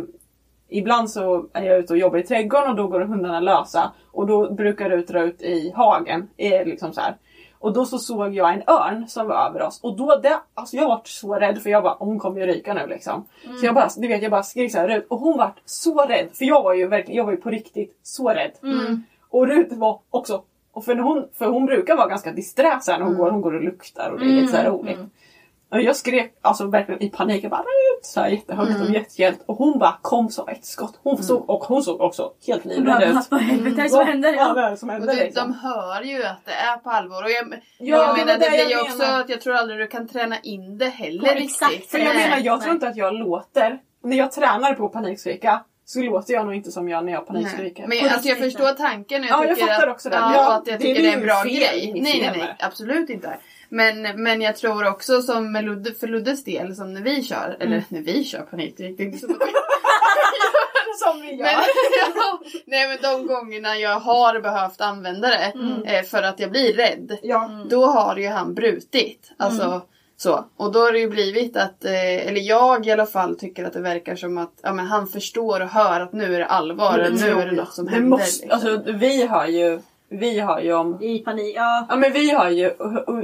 ibland 0.69 1.10
så 1.12 1.45
är 1.53 1.63
jag 1.65 1.79
ute 1.79 1.93
och 1.93 1.99
jobbar 1.99 2.17
i 2.17 2.23
trädgården 2.23 2.69
och 2.69 2.75
då 2.75 2.88
går 2.88 3.01
hundarna 3.01 3.39
lösa. 3.39 3.91
Och 4.12 4.27
då 4.27 4.53
brukar 4.53 4.89
det 4.89 5.01
dra 5.01 5.23
ut 5.23 5.41
i 5.41 5.71
hagen. 5.75 6.29
Eh, 6.38 6.65
liksom 6.65 6.93
så 6.93 7.01
här. 7.01 7.15
Och 7.62 7.74
då 7.74 7.86
så 7.86 7.97
såg 7.97 8.36
jag 8.36 8.54
en 8.54 8.63
örn 8.67 9.08
som 9.08 9.28
var 9.28 9.36
över 9.36 9.62
oss. 9.62 9.80
Och 9.84 9.97
då, 9.97 10.19
det, 10.24 10.39
alltså 10.54 10.76
jag 10.76 10.88
var 10.88 11.02
så 11.04 11.34
rädd 11.34 11.62
för 11.62 11.69
jag 11.69 11.84
bara, 11.84 11.95
hon 12.00 12.19
kommer 12.19 12.39
ju 12.39 12.47
ryka 12.47 12.74
nu 12.74 12.88
liksom. 12.88 13.26
Så 13.60 13.65
jag 13.65 13.76
bara, 13.76 13.89
du 13.97 14.08
vet 14.08 14.21
jag 14.21 14.32
bara 14.32 14.43
skrek 14.43 14.71
så 14.71 14.78
här 14.78 14.88
Rut. 14.88 15.06
Och 15.10 15.19
hon 15.19 15.38
var 15.38 15.54
så 15.65 16.06
rädd. 16.06 16.28
För 16.34 16.45
jag 16.45 16.63
var 16.63 16.74
ju 16.74 16.88
verkligen, 16.88 17.17
jag 17.17 17.26
var 17.26 17.32
ju 17.32 17.38
på 17.38 17.50
riktigt 17.50 18.00
så 18.04 18.30
rädd. 18.30 18.52
Mm. 18.63 19.04
Och 19.30 19.47
Rut 19.47 19.71
var 19.71 20.00
också 20.10 20.43
och 20.74 20.86
för, 20.86 20.95
hon, 20.95 21.28
för 21.38 21.45
hon 21.45 21.65
brukar 21.65 21.95
vara 21.95 22.08
ganska 22.08 22.32
disträ 22.32 22.80
när 22.88 23.02
hon 23.02 23.17
går. 23.17 23.32
Hon 23.32 23.41
går 23.41 23.56
och 23.56 23.63
luktar 23.63 24.10
och 24.10 24.19
det 24.19 24.26
är 24.26 24.30
lite 24.30 24.52
så 24.52 24.58
här 24.58 24.69
roligt. 24.69 25.00
Och 25.71 25.81
jag 25.81 25.95
skrek 25.95 26.34
alltså 26.41 26.65
verkligen 26.67 27.03
i 27.03 27.10
panik. 27.10 27.43
Jag 27.43 27.51
bara 27.51 27.62
Rut! 27.62 28.05
Så 28.05 28.21
här 28.21 28.27
jättehögt 28.29 28.81
och 28.81 28.89
jättehjälpt. 28.89 29.43
Och 29.45 29.55
hon 29.57 29.79
bara 29.79 29.97
kom 30.01 30.29
som 30.29 30.47
ett 30.47 30.65
skott. 30.65 30.99
Hon 31.03 31.23
såg, 31.23 31.49
och 31.49 31.63
hon 31.63 31.84
såg 31.84 32.01
också 32.01 32.31
helt 32.47 32.65
livrädd 32.65 33.03
ut. 33.03 33.27
Vad 33.31 33.41
helvete 33.41 33.79
är 33.79 33.84
det 33.84 33.89
som 33.89 34.05
händer? 34.07 34.36
Vad 34.53 34.57
Ja. 34.63 34.69
det 34.69 34.77
som 34.77 34.89
Och 34.89 34.95
händer 34.95 35.15
det, 35.15 35.23
liksom? 35.23 35.47
de 35.47 35.69
hör 35.69 36.01
ju 36.01 36.23
att 36.23 36.45
det 36.45 36.51
är 36.53 36.77
på 36.77 36.89
allvar. 36.89 37.23
Och 37.23 37.29
jag, 37.31 37.53
Ja, 37.79 37.97
jag 38.07 38.17
menar 38.17 38.39
det 38.39 38.45
det 38.45 38.49
blir 38.49 38.65
ju 38.65 38.71
jag 38.71 38.81
också 38.81 38.97
menar. 38.97 39.19
att 39.21 39.29
jag 39.29 39.41
tror 39.41 39.55
aldrig 39.55 39.79
du 39.79 39.88
kan 39.88 40.07
träna 40.07 40.39
in 40.39 40.77
det 40.77 40.89
heller 40.89 41.25
Ja, 41.27 41.31
riktigt. 41.36 41.49
exakt. 41.62 41.91
För 41.91 41.97
jag 41.97 42.15
menar, 42.15 42.38
jag 42.38 42.57
Nej. 42.57 42.63
tror 42.63 42.73
inte 42.75 42.88
att 42.88 42.97
jag 42.97 43.13
låter. 43.13 43.79
När 44.03 44.17
jag 44.17 44.31
tränar 44.31 44.73
på 44.73 44.89
panikskrika 44.89 45.63
så 45.86 46.01
låter 46.01 46.34
jag 46.34 46.45
nog 46.45 46.55
inte 46.55 46.71
som 46.71 46.89
jag 46.89 47.05
när 47.05 47.12
jag 47.13 47.27
panikskriker. 47.27 47.88
Men 47.88 47.97
alltså 48.13 48.27
jag 48.29 48.38
förstår 48.38 48.73
tanken. 48.73 49.21
och 49.23 49.27
Ja, 49.29 49.45
jag 49.45 49.60
fattar 49.60 49.88
att, 49.88 49.93
också 49.93 50.10
det. 50.10 50.15
Ja, 50.15 50.34
Ja, 50.36 50.53
att 50.57 50.67
jag 50.67 50.79
det 50.79 50.84
tycker 50.86 50.99
är 50.99 51.03
det 51.03 51.10
är 51.13 51.17
en 51.17 51.23
bra 51.25 51.43
fel, 51.43 51.51
grej. 51.53 51.91
Nej, 52.01 52.01
nej, 52.21 52.34
nej. 52.38 52.55
Absolut 52.60 53.10
inte. 53.10 53.38
Men, 53.73 54.23
men 54.23 54.41
jag 54.41 54.55
tror 54.55 54.88
också 54.88 55.21
som 55.21 55.51
med 55.51 55.65
Ludde, 55.65 55.93
för 55.93 56.07
Luddes 56.07 56.43
del, 56.43 56.75
som 56.75 56.93
när 56.93 57.01
vi 57.01 57.23
kör, 57.23 57.55
Mm. 57.60 57.67
eller 57.67 57.84
när 57.89 58.01
vi 58.01 58.23
kör 58.23 58.41
panik, 58.41 58.73
det 58.77 58.84
är 58.84 59.01
inte 59.01 59.17
som 59.17 59.29
som 61.03 61.21
vi 61.21 61.27
gör. 61.36 61.43
Men, 61.43 61.53
ja, 62.15 62.39
nej 62.65 62.88
men 62.88 62.97
de 63.01 63.27
gångerna 63.27 63.77
jag 63.77 63.99
har 63.99 64.39
behövt 64.39 64.81
använda 64.81 65.27
det 65.27 65.53
eh, 65.86 66.03
för 66.03 66.23
att 66.23 66.39
jag 66.39 66.51
blir 66.51 66.73
rädd. 66.73 67.17
ja. 67.23 67.49
Då 67.69 67.86
har 67.86 68.17
ju 68.17 68.27
han 68.27 68.53
brutit. 68.53 69.31
Alltså 69.38 69.81
så. 70.17 70.45
Och 70.57 70.71
då 70.71 70.79
har 70.79 70.91
det 70.91 70.99
ju 70.99 71.10
blivit 71.10 71.57
att, 71.57 71.86
eh, 71.86 72.27
eller 72.27 72.41
jag 72.41 72.88
i 72.88 72.91
alla 72.91 73.05
fall 73.05 73.39
tycker 73.39 73.65
att 73.65 73.73
det 73.73 73.81
verkar 73.81 74.15
som 74.15 74.38
att 74.38 74.53
ja, 74.63 74.73
men 74.73 74.86
han 74.86 75.07
förstår 75.07 75.62
och 75.62 75.69
hör 75.69 76.01
att 76.01 76.13
nu 76.13 76.36
är 76.36 76.39
det 76.39 76.45
allvar. 76.45 76.97
Men 76.97 77.13
nu 77.13 77.41
är 77.41 77.45
det 77.45 77.51
något 77.51 77.73
som 77.73 77.88
händer. 77.88 78.10
Måste, 78.10 78.45
liksom. 78.47 78.69
alltså, 78.71 78.91
vi 78.91 79.25
har 79.27 79.47
ju, 79.47 79.79
vi 80.12 80.39
har 80.39 80.60
ju 80.60 80.74
om 80.74 81.02
I 81.04 81.19
panik, 81.19 81.56
ja. 81.56 81.86
Ja 81.89 81.95
men 81.95 82.13
vi 82.13 82.32
har 82.32 82.50
ju 82.50 82.71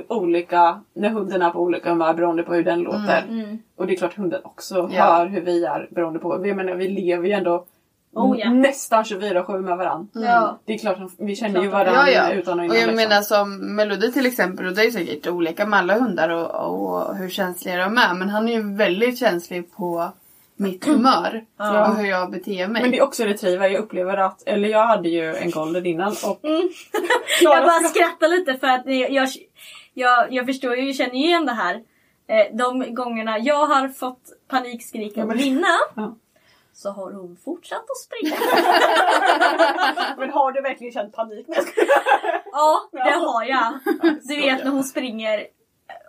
olika, 0.08 0.82
när 0.94 1.10
hunden 1.10 1.42
är 1.42 1.50
på 1.50 1.60
olika 1.60 1.90
humör 1.90 2.14
beroende 2.14 2.44
på 2.44 2.54
hur 2.54 2.64
den 2.64 2.80
låter. 2.80 3.26
Mm. 3.30 3.58
Och 3.76 3.88
det 3.88 3.94
är 3.94 3.98
klart 3.98 4.18
hunden 4.18 4.42
också 4.44 4.90
Ja. 4.94 5.04
hör 5.04 5.26
hur 5.28 5.42
vi 5.42 5.66
är 5.66 5.88
beroende 5.92 6.20
på, 6.20 6.38
vi, 6.38 6.54
menar, 6.54 6.74
vi 6.76 6.88
lever 6.88 7.28
ju 7.28 7.34
ändå 7.34 7.66
Oh, 8.14 8.40
ja. 8.40 8.50
nästan 8.50 9.04
24-7 9.04 9.62
med 9.62 9.78
varandra. 9.78 10.08
Ja. 10.14 10.58
Det 10.66 10.74
är 10.74 10.78
klart 10.78 10.98
att 11.00 11.12
vi 11.18 11.36
känner 11.36 11.62
ju 11.62 11.68
varandra 11.68 12.12
Ja, 12.12 12.30
ja. 12.30 12.34
utan 12.34 12.60
och 12.60 12.66
Och 12.66 12.66
innan. 12.66 12.78
jag 12.78 12.88
liksom. 12.88 13.10
menar 13.10 13.22
som 13.22 13.76
med 13.76 13.88
Ludde 13.88 14.12
till 14.12 14.26
exempel, 14.26 14.66
och 14.66 14.74
det 14.76 14.86
är 14.86 14.92
säkert 14.92 15.28
olika 15.28 15.66
med 15.66 15.80
alla 15.80 16.00
hundar 16.00 16.30
och, 16.30 16.50
och 16.72 17.16
hur 17.16 17.30
känsliga 17.30 17.76
de 17.78 17.98
är. 17.98 18.14
Men 18.14 18.30
han 18.30 18.48
är 18.50 18.54
ju 18.54 18.76
väldigt 18.76 19.20
känslig 19.20 19.76
på 19.76 20.10
mitt 20.58 20.86
humör 20.86 21.46
Ja. 21.58 21.90
och 21.90 21.96
hur 21.96 22.06
jag 22.10 22.32
beter 22.32 22.68
mig. 22.68 22.82
Men 22.82 22.92
det 22.92 22.98
är 22.98 23.04
också 23.04 23.24
retriever, 23.24 23.70
jag 23.70 23.84
upplever 23.84 24.18
att, 24.18 24.44
eller 24.48 24.70
jag 24.70 24.86
hade 24.88 25.10
ju 25.10 25.36
en 25.36 25.52
golden 25.52 25.86
innan 25.86 26.16
och 26.26 26.46
Mm. 26.46 26.70
Jag 27.42 27.64
bara 27.66 27.80
skrattar 27.90 28.28
lite 28.28 28.54
för 28.54 28.68
att 28.68 28.84
jag, 28.86 29.30
jag, 29.94 30.34
jag, 30.34 30.46
förstår 30.46 30.76
ju, 30.76 30.86
jag 30.88 30.96
känner 30.96 31.14
ju 31.16 31.26
igen 31.26 31.46
det 31.46 31.54
här. 31.54 31.76
Eh, 32.30 32.56
De 32.58 32.94
gångerna 32.96 33.40
jag 33.40 33.66
har 33.68 33.88
fått 33.90 34.22
men- 35.28 35.30
och 35.38 35.40
vinna 35.44 35.68
Ja. 35.96 36.16
så 36.74 36.90
har 36.92 37.12
hon 37.12 37.38
fortsatt 37.46 37.78
att 37.90 37.98
springa. 37.98 38.36
Men 40.18 40.30
har 40.30 40.52
du 40.52 40.62
verkligen 40.62 40.94
känt 40.94 41.14
panik? 41.14 41.46
Ja, 42.52 42.90
det 42.92 43.00
har 43.00 43.44
jag. 43.44 43.74
Du 44.24 44.36
vet 44.36 44.64
när 44.64 44.72
hon 44.72 44.84
springer 44.84 45.44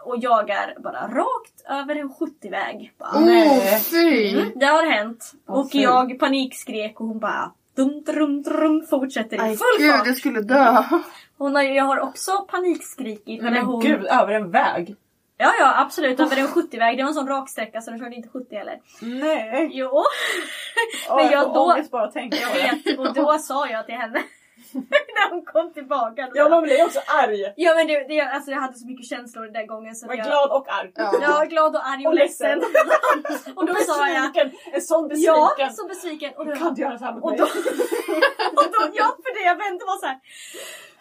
och 0.05 0.17
jagar 0.19 0.75
bara 0.79 1.01
rakt 1.09 1.65
över 1.69 1.97
en 1.97 2.09
70-väg. 2.11 2.93
Bara, 2.99 3.11
oh, 3.11 3.79
fy! 3.91 4.31
Mm, 4.39 4.53
det 4.55 4.67
har 4.67 4.87
hänt. 4.91 5.33
Åh, 5.49 5.59
och 5.59 5.73
fy. 5.73 5.83
jag 5.83 6.19
panikskrek 6.19 7.01
och 7.01 7.07
hon 7.07 7.19
bara 7.19 7.53
dum, 7.77 8.03
drum, 8.07 8.43
drum, 8.43 8.87
fortsätter 8.91 9.37
i 9.37 9.41
Aj, 9.41 9.57
full 9.57 9.67
gud, 9.87 9.91
fart. 9.91 10.07
jag 10.07 10.17
skulle 10.17 10.41
dö. 10.41 10.83
Hon 11.39 11.55
har, 11.55 11.63
jag 11.63 11.85
har 11.85 12.01
också 12.01 12.33
panikskrikit 12.51 13.27
Nej 13.27 13.39
när 13.43 13.51
men 13.51 13.65
hon... 13.65 13.81
gud, 13.81 14.07
över 14.07 14.33
en 14.33 14.51
väg? 14.51 14.97
Ja, 15.41 15.53
ja 15.59 15.81
absolut. 15.81 16.21
Över 16.21 16.37
en 16.37 16.47
70-väg. 16.47 16.97
Det 16.97 17.03
var 17.03 17.09
en 17.09 17.15
sån 17.15 17.29
raksträcka 17.29 17.81
så 17.81 17.91
den 17.91 18.01
körde 18.01 18.17
inte 18.17 18.29
70 18.29 18.55
heller. 18.57 18.79
Nej! 19.01 19.71
Jo. 19.73 19.91
Åh, 21.11 21.17
Men 21.17 21.25
jag 21.25 21.33
jag 21.33 21.55
då- 21.55 21.83
bara 21.93 22.05
att 22.05 22.13
tänka 22.13 22.37
Jag 22.55 22.55
vet. 22.85 22.99
Och 22.99 23.15
då 23.15 23.39
sa 23.39 23.69
jag 23.69 23.87
till 23.87 23.95
henne. 23.95 24.23
när 25.17 25.31
hon 25.31 25.45
kom 25.45 25.73
tillbaka. 25.73 26.23
då- 26.27 26.31
Ja 26.35 26.49
man 26.49 26.63
blir 26.63 26.85
också 26.85 27.01
arg. 27.07 27.53
ja 27.57 27.75
men 27.75 27.87
det, 27.87 28.05
det, 28.09 28.21
alltså, 28.21 28.51
jag 28.51 28.61
hade 28.61 28.75
så 28.79 28.87
mycket 28.87 29.07
känslor 29.07 29.45
den 29.45 29.53
där 29.53 29.67
gången. 29.67 29.95
Så 29.95 30.07
Var 30.07 30.15
jag, 30.15 30.27
glad 30.27 30.51
och 30.51 30.67
arg. 30.73 30.93
Ja. 30.95 31.19
Jag 31.23 31.29
var 31.33 31.47
glad 31.47 31.77
och 31.77 31.87
arg 31.87 32.07
och, 32.07 32.13
Och 32.13 32.15
ledsen. 32.15 32.59
ledsen. 32.59 33.53
och 33.57 33.67
då 33.67 33.75
sa 33.75 34.09
jag. 34.09 34.23
Besviken! 34.33 34.51
En 34.73 34.83
sån 34.83 35.09
besviken! 35.09 35.55
Ja, 35.59 35.71
så 35.71 35.89
besviken. 35.89 36.33
Och 36.37 36.47
då, 36.47 36.53
Du 36.53 36.59
kan 36.59 36.69
inte 36.69 36.81
göra 36.83 36.99
så 36.99 37.05
här 37.05 37.13
med 37.13 37.23
och 37.23 37.31
mig. 37.31 37.39
då, 37.39 37.45
och 38.61 38.69
då, 38.75 38.81
ja 39.01 39.17
för 39.25 39.35
det 39.35 39.45
jag 39.51 39.57
vände 39.57 39.85
var 39.85 39.97
så 39.99 40.07
här. 40.07 40.19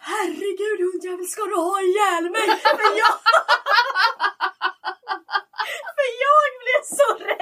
Herregud 0.00 0.80
hundjävel 0.92 1.26
ska 1.26 1.42
du 1.42 1.56
ha 1.56 1.80
ihjäl 1.88 2.24
mig? 2.30 2.46
För 2.80 2.90
jag, 3.02 3.14
för 5.96 6.08
jag 6.24 6.42
blev 6.62 6.80
så 6.98 7.08
rädd. 7.24 7.37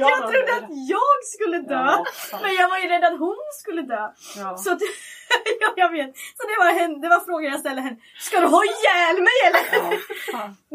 Jag 0.00 0.20
men 0.20 0.30
trodde 0.30 0.52
att 0.56 0.70
jag 0.88 1.24
skulle 1.34 1.58
dö. 1.58 1.74
Ja. 1.74 2.06
Men 2.42 2.54
jag 2.54 2.68
var 2.68 2.78
ju 2.78 2.88
rädd 2.88 3.04
att 3.04 3.18
hon 3.18 3.36
skulle 3.60 3.82
dö. 3.82 4.08
Ja. 4.36 4.56
Så 4.56 4.70
ja, 5.60 5.72
jag 5.76 5.92
vet. 5.92 6.16
Så 6.16 6.46
det 6.48 6.56
var, 6.64 6.72
henne, 6.80 6.98
det 7.00 7.08
var 7.08 7.20
frågan 7.20 7.50
jag 7.50 7.60
ställde 7.60 7.82
henne. 7.82 7.96
Ska 8.20 8.40
du 8.40 8.46
ha 8.46 8.62
ihjäl 8.64 9.16
mig 9.22 9.38
eller? 9.46 9.98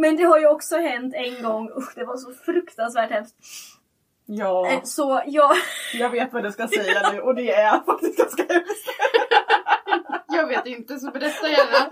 Men 0.02 0.16
det 0.18 0.24
har 0.24 0.40
ju 0.40 0.48
också 0.48 0.78
hänt 0.78 1.14
en 1.16 1.44
gång. 1.44 1.70
Usch 1.78 1.92
det 1.96 2.06
var 2.06 2.18
så 2.18 2.34
fruktansvärt 2.46 3.12
hemskt. 3.12 3.36
ja, 4.26 4.68
Eh, 4.72 4.80
Så 4.84 5.22
jag... 5.26 5.56
jag 5.94 6.10
vet 6.10 6.34
vad 6.34 6.44
du 6.44 6.52
ska 6.52 6.68
säga 6.68 7.12
nu 7.12 7.22
och 7.22 7.36
det 7.36 7.52
är 7.52 7.80
faktiskt 7.86 8.18
ganska 8.18 8.54
hemskt. 8.54 8.88
Jag 10.32 10.48
vet 10.48 10.66
inte, 10.66 11.00
så 11.00 11.12
berätta 11.12 11.50
gärna. 11.50 11.90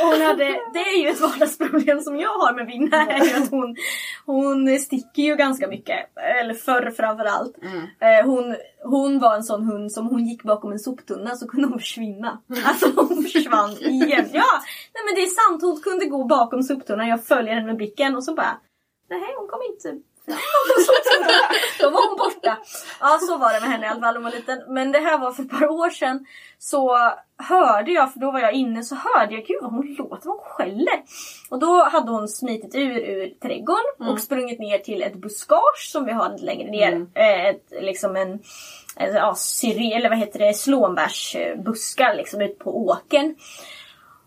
Hon 0.00 0.20
hade, 0.26 0.44
det 0.72 0.78
är 0.78 1.02
ju 1.02 1.08
ett 1.08 1.20
vardagsproblem 1.20 2.00
som 2.00 2.16
jag 2.16 2.38
har 2.38 2.54
med 2.54 2.66
Vinna. 2.66 3.06
Är 3.06 3.24
ju 3.24 3.42
att 3.42 3.50
hon, 3.50 3.76
hon 4.26 4.78
sticker 4.78 5.22
ju 5.22 5.36
ganska 5.36 5.68
mycket. 5.68 6.16
Eller 6.40 6.54
förr 6.54 6.90
framförallt. 6.96 7.56
Mm. 7.62 7.78
Eh, 7.78 8.26
hon, 8.26 8.56
hon 8.82 9.18
var 9.18 9.34
en 9.34 9.44
sån 9.44 9.64
hund 9.64 9.92
som 9.92 10.06
hon 10.06 10.26
gick 10.26 10.42
bakom 10.42 10.72
en 10.72 10.78
soptunna 10.78 11.36
så 11.36 11.48
kunde 11.48 11.68
hon 11.68 11.78
försvinna. 11.78 12.42
Alltså 12.64 12.92
hon 12.96 13.22
försvann 13.22 13.70
igen. 13.80 14.28
Ja, 14.32 14.62
nej 14.94 15.02
men 15.06 15.14
det 15.14 15.22
är 15.22 15.50
sant. 15.50 15.62
Hon 15.62 15.80
kunde 15.80 16.06
gå 16.06 16.24
bakom 16.24 16.62
soptunnan. 16.62 17.08
Jag 17.08 17.24
följer 17.24 17.54
henne 17.54 17.66
med 17.66 17.76
blicken 17.76 18.16
och 18.16 18.24
så 18.24 18.34
bara 18.34 18.60
Nej 19.10 19.34
hon 19.38 19.48
kom 19.48 19.60
inte. 19.72 20.02
Då 21.80 21.90
var 21.90 22.08
hon 22.08 22.18
borta. 22.18 22.58
Ja 23.00 23.18
så 23.18 23.36
var 23.36 23.52
det 23.52 23.60
med 23.60 23.70
henne 23.70 23.86
i 23.86 23.88
alla 23.88 24.00
fall. 24.00 24.14
Hon 24.16 24.24
var 24.24 24.30
liten. 24.30 24.58
Men 24.68 24.92
det 24.92 24.98
här 24.98 25.18
var 25.18 25.32
för 25.32 25.42
ett 25.42 25.50
par 25.50 25.68
år 25.70 25.90
sedan. 25.90 26.26
Så 26.58 26.98
hörde 27.38 27.92
jag, 27.92 28.12
för 28.12 28.20
då 28.20 28.30
var 28.30 28.40
jag 28.40 28.52
inne, 28.52 28.82
så 28.82 28.94
hörde 28.94 29.34
jag 29.34 29.44
gud 29.44 29.58
vad 29.62 29.72
hon 29.72 29.94
låter, 29.98 30.28
vad 30.28 30.36
hon 30.36 30.44
skäller. 30.44 31.02
Och 31.50 31.58
då 31.58 31.84
hade 31.84 32.10
hon 32.10 32.28
smitit 32.28 32.74
ur 32.74 32.96
ur 32.96 33.34
trädgården 33.42 34.10
och 34.12 34.20
sprungit 34.20 34.58
ner 34.58 34.78
till 34.78 35.02
ett 35.02 35.14
buskage 35.14 35.88
som 35.92 36.04
vi 36.04 36.12
har 36.12 36.30
lite 36.30 36.44
längre 36.44 36.70
ner. 36.70 37.06
Eh, 37.14 37.46
Ett, 37.46 37.72
liksom 37.80 38.16
en, 38.16 38.40
en 38.96 39.14
ja, 39.14 39.34
syre, 39.34 39.96
eller 39.96 40.08
vad 40.08 40.18
heter 40.18 40.38
det, 40.38 40.54
slånbärsbuskar 40.54 42.14
liksom 42.14 42.40
ut 42.40 42.58
på 42.58 42.76
åkern. 42.86 43.34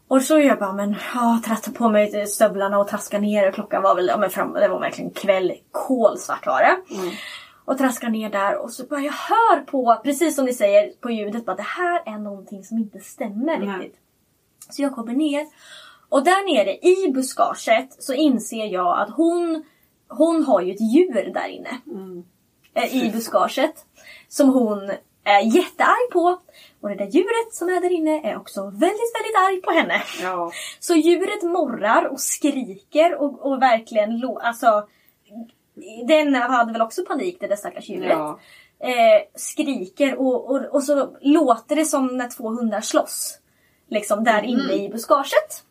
Och 0.10 0.22
så 0.22 0.40
jag 0.40 0.60
bara, 0.60 0.74
men 0.74 0.96
ja, 1.14 1.42
trattade 1.46 1.78
på 1.78 1.90
mig 1.90 2.28
stövlarna 2.28 2.80
och 2.80 2.88
traskade 2.88 3.22
ner 3.22 3.48
och 3.48 3.54
klockan 3.54 3.82
var 3.82 3.96
väl, 3.96 4.08
ja 4.08 4.18
men 4.18 4.30
fram, 4.30 4.54
det 4.54 4.68
var 4.68 4.80
verkligen 4.80 5.12
kväll, 5.12 5.54
kolsvart 5.72 6.48
var 6.48 6.62
det. 6.62 6.78
Och 7.66 7.78
traskar 7.78 8.10
ner 8.10 8.30
där 8.30 8.58
och 8.58 8.72
så 8.72 8.86
bara 8.86 9.00
jag 9.00 9.14
hör 9.14 9.60
på, 9.66 10.02
precis 10.04 10.36
som 10.36 10.46
ni 10.46 10.54
säger 10.54 10.92
på 11.02 11.12
ljudet, 11.12 11.46
bara 11.46 11.56
det 11.56 11.62
här 11.62 12.02
är 12.06 12.18
någonting 12.18 12.64
som 12.64 12.78
inte 12.78 13.00
stämmer 13.00 13.58
Nej. 13.58 13.68
riktigt. 13.68 14.00
Så 14.70 14.82
jag 14.82 14.96
kommer 14.96 15.14
ner 15.14 15.46
och 16.10 16.24
där 16.24 16.54
nere 16.54 16.78
i 16.78 17.12
buskaget 17.12 18.04
så 18.04 18.14
inser 18.14 18.66
jag 18.66 19.00
att 19.00 19.10
hon, 19.10 19.64
hon 20.08 20.44
har 20.44 20.62
ju 20.62 20.74
ett 20.74 20.82
djur 20.82 21.32
där 21.34 21.48
inne. 21.48 21.80
Eh, 22.74 22.96
I 22.96 23.12
buskaget. 23.12 23.86
Som 24.28 24.50
hon 24.50 24.92
är 25.24 25.42
jättearg 25.42 26.12
på. 26.14 26.40
Och 26.82 26.90
det 26.90 26.96
där 26.96 27.06
djuret 27.06 27.54
som 27.54 27.70
är 27.70 27.82
där 27.82 27.92
inne 27.92 28.32
är 28.32 28.38
också 28.38 28.64
väldigt, 28.64 29.16
väldigt 29.16 29.38
arg 29.48 29.62
på 29.62 29.72
henne. 29.72 30.02
Ja. 30.22 30.52
Så 30.80 30.96
djuret 30.96 31.44
morrar 31.44 32.06
och 32.06 32.20
skriker 32.20 33.16
och, 33.22 33.46
och 33.46 33.62
verkligen 33.62 34.20
lo- 34.20 34.40
alltså 34.40 34.88
den 36.08 36.36
hade 36.36 36.74
väl 36.74 36.82
också 36.82 37.06
panik 37.06 37.38
det 37.40 37.48
där 37.48 37.56
stackars 37.56 37.90
djuret. 37.90 38.10
Ja. 38.10 38.40
Eh, 38.84 39.22
skriker 39.36 40.16
och, 40.16 40.52
och, 40.52 40.66
och 40.66 40.84
så 40.84 41.18
låter 41.22 41.76
det 41.76 41.86
som 41.86 42.18
när 42.18 42.30
två 42.30 42.50
hundar 42.50 42.82
slåss. 42.82 43.40
Liksom 43.90 44.24
där 44.24 44.44
inne 44.44 44.74
i 44.74 44.90
buskaget. 44.90 45.64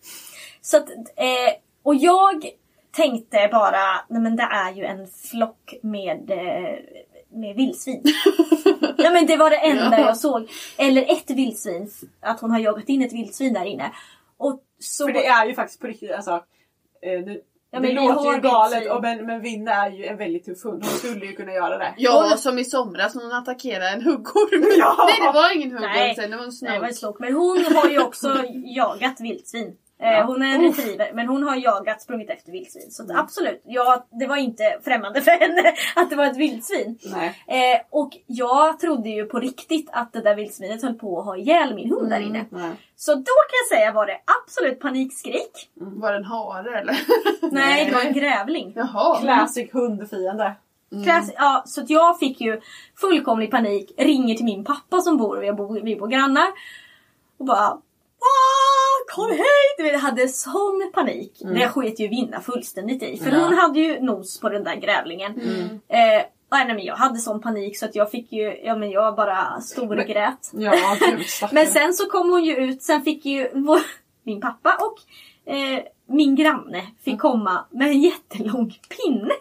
Så 0.60 0.76
att, 0.76 0.88
eh, 1.16 1.54
och 1.82 1.94
jag 1.94 2.50
tänkte 2.96 3.48
bara, 3.52 4.04
nej 4.08 4.22
men 4.22 4.36
det 4.36 4.42
är 4.42 4.72
ju 4.72 4.84
en 4.84 5.06
flock 5.06 5.74
med, 5.82 6.30
eh, 6.30 6.78
med 7.28 7.56
vildsvin. 7.56 8.02
ja 8.98 9.10
men 9.10 9.26
det 9.26 9.36
var 9.36 9.50
det 9.50 9.56
enda 9.56 10.00
jag 10.00 10.16
såg. 10.16 10.50
Eller 10.76 11.02
ett 11.02 11.30
vildsvin. 11.30 11.90
Att 12.20 12.40
hon 12.40 12.50
har 12.50 12.58
jagat 12.58 12.88
in 12.88 13.02
ett 13.02 13.12
vildsvin 13.12 13.52
där 13.52 13.64
inne. 13.64 13.92
Och 14.36 14.60
så 14.78 15.06
För 15.06 15.12
det 15.12 15.26
är 15.26 15.46
ju 15.46 15.54
faktiskt 15.54 15.80
på 15.80 15.86
riktigt, 15.86 16.12
alltså. 16.12 16.44
Eh, 17.02 17.20
nu, 17.24 17.40
Ja, 17.70 17.80
det 17.80 17.92
låter 17.92 18.32
ju 18.32 18.40
galet 18.40 18.90
och, 18.90 19.02
men, 19.02 19.26
men 19.26 19.40
Vinna 19.40 19.72
är 19.72 19.90
ju 19.90 20.04
en 20.04 20.16
väldigt 20.16 20.44
tuff 20.44 20.64
hund. 20.64 20.84
Hon 20.84 20.92
skulle 20.98 21.26
ju 21.26 21.32
kunna 21.32 21.52
göra 21.52 21.78
det. 21.78 21.94
Ja, 21.96 22.36
som 22.36 22.58
i 22.58 22.64
somras 22.64 23.14
när 23.14 23.22
hon 23.22 23.32
attackerade 23.32 23.88
en 23.88 24.02
huggorm. 24.02 24.64
Ja. 24.78 25.08
Nej, 25.08 25.26
det 25.26 25.38
var 25.38 25.56
ingen 25.56 25.70
huggorm 25.70 25.90
Nej. 25.94 26.14
sen, 26.14 26.30
det 26.30 26.36
var 26.36 26.44
en 26.44 26.52
Nej, 26.62 26.72
det 26.72 26.80
var 26.80 26.88
en 26.88 26.94
snok. 26.94 27.18
Men 27.20 27.34
hon 27.34 27.64
har 27.74 27.90
ju 27.90 28.02
också 28.02 28.44
jagat 28.76 29.20
vildsvin. 29.20 29.76
Eh, 30.00 30.26
hon 30.26 30.42
är 30.42 30.46
en 30.54 30.60
retriever 30.62 31.10
men 31.14 31.28
hon 31.28 31.42
har 31.42 31.56
jagat, 31.56 32.02
sprungit 32.02 32.30
efter 32.30 32.52
vildsvin. 32.52 32.90
Så 32.90 33.02
att 33.02 33.10
absolut, 33.18 33.62
ja, 33.64 34.06
det 34.10 34.26
var 34.26 34.36
inte 34.36 34.78
främmande 34.84 35.20
för 35.22 35.30
henne 35.30 35.72
att 35.96 36.10
det 36.10 36.16
var 36.16 36.24
ett 36.26 36.36
vildsvin. 36.36 36.98
Nej. 37.04 37.72
Eh, 37.74 37.80
och 37.90 38.16
jag 38.26 38.78
trodde 38.80 39.08
ju 39.08 39.24
på 39.26 39.38
riktigt 39.40 39.88
att 39.92 40.12
det 40.12 40.20
där 40.20 40.34
vildsvinet 40.34 40.82
höll 40.82 40.94
på 40.94 41.18
att 41.18 41.24
ha 41.24 41.36
ihjäl 41.36 41.74
min 41.74 41.90
hund 41.90 42.10
där 42.10 42.20
inne. 42.20 42.44
Nej. 42.50 42.70
Så 42.96 43.14
då 43.14 43.22
kan 43.48 43.56
jag 43.70 43.78
säga 43.78 43.92
var 43.92 44.06
det 44.06 44.20
absolut 44.44 44.80
panikskrik. 44.80 45.70
Var 45.74 46.12
det 46.12 46.18
en 46.18 46.24
hare 46.24 46.78
eller? 46.80 46.98
Nej, 47.52 47.86
det 47.86 47.94
var 47.94 48.02
en 48.02 48.12
grävling. 48.12 48.72
Jaha. 48.76 49.20
Classic 49.20 49.72
hundfiende. 49.72 50.54
Klass, 51.04 51.30
ja, 51.36 51.62
så 51.66 51.80
att 51.80 51.90
jag 51.90 52.18
fick 52.18 52.40
ju 52.40 52.60
fullkomlig 53.00 53.50
panik, 53.50 53.92
ringer 53.98 54.34
till 54.34 54.44
min 54.44 54.64
pappa 54.64 55.00
som 55.00 55.16
bor, 55.16 55.36
vi 55.36 55.52
bor, 55.52 55.80
vi 55.80 55.96
bor 55.96 56.08
grannar. 56.08 56.46
Och 57.38 57.44
bara 57.46 57.66
"Ah, 57.68 57.78
Kom 59.14 59.30
hit! 59.30 59.42
Du 59.76 59.82
vet, 59.82 59.92
Jag 59.92 60.00
hade 60.00 60.28
sån 60.28 60.90
panik. 60.94 61.32
Det 61.54 61.68
sket 61.68 62.00
ju 62.00 62.08
Vinna 62.08 62.40
fullständigt 62.40 63.02
i. 63.02 63.16
För 63.16 63.30
hon 63.30 63.54
hade 63.58 63.80
ju 63.80 64.00
nos 64.00 64.40
på 64.40 64.48
den 64.48 64.64
där 64.64 64.76
grävlingen. 64.76 65.40
Eh, 65.88 66.22
nej, 66.50 66.66
men 66.66 66.80
jag 66.84 66.96
hade 66.96 67.18
sån 67.18 67.40
panik 67.40 67.78
så 67.78 67.84
att 67.84 67.94
jag 67.94 68.10
fick 68.10 68.32
ju, 68.32 68.60
ja 68.64 68.76
men 68.76 68.90
jag 68.90 69.16
bara 69.16 69.60
storgrät. 69.60 70.50
Ja, 70.52 70.72
gud. 71.00 71.20
Men 71.52 71.66
sen 71.66 71.92
så 71.94 72.10
kom 72.10 72.30
hon 72.30 72.44
ju 72.44 72.56
ut, 72.56 72.82
sen 72.82 73.02
fick 73.02 73.24
ju 73.24 73.50
vår, 73.54 73.80
min 74.22 74.40
pappa 74.40 74.78
och 74.80 75.52
eh, 75.52 75.80
min 76.06 76.34
granne 76.36 76.82
fick 77.04 77.20
komma 77.20 77.64
med 77.70 77.88
en 77.88 78.00
jättelång 78.00 78.78
pinne. 78.88 79.34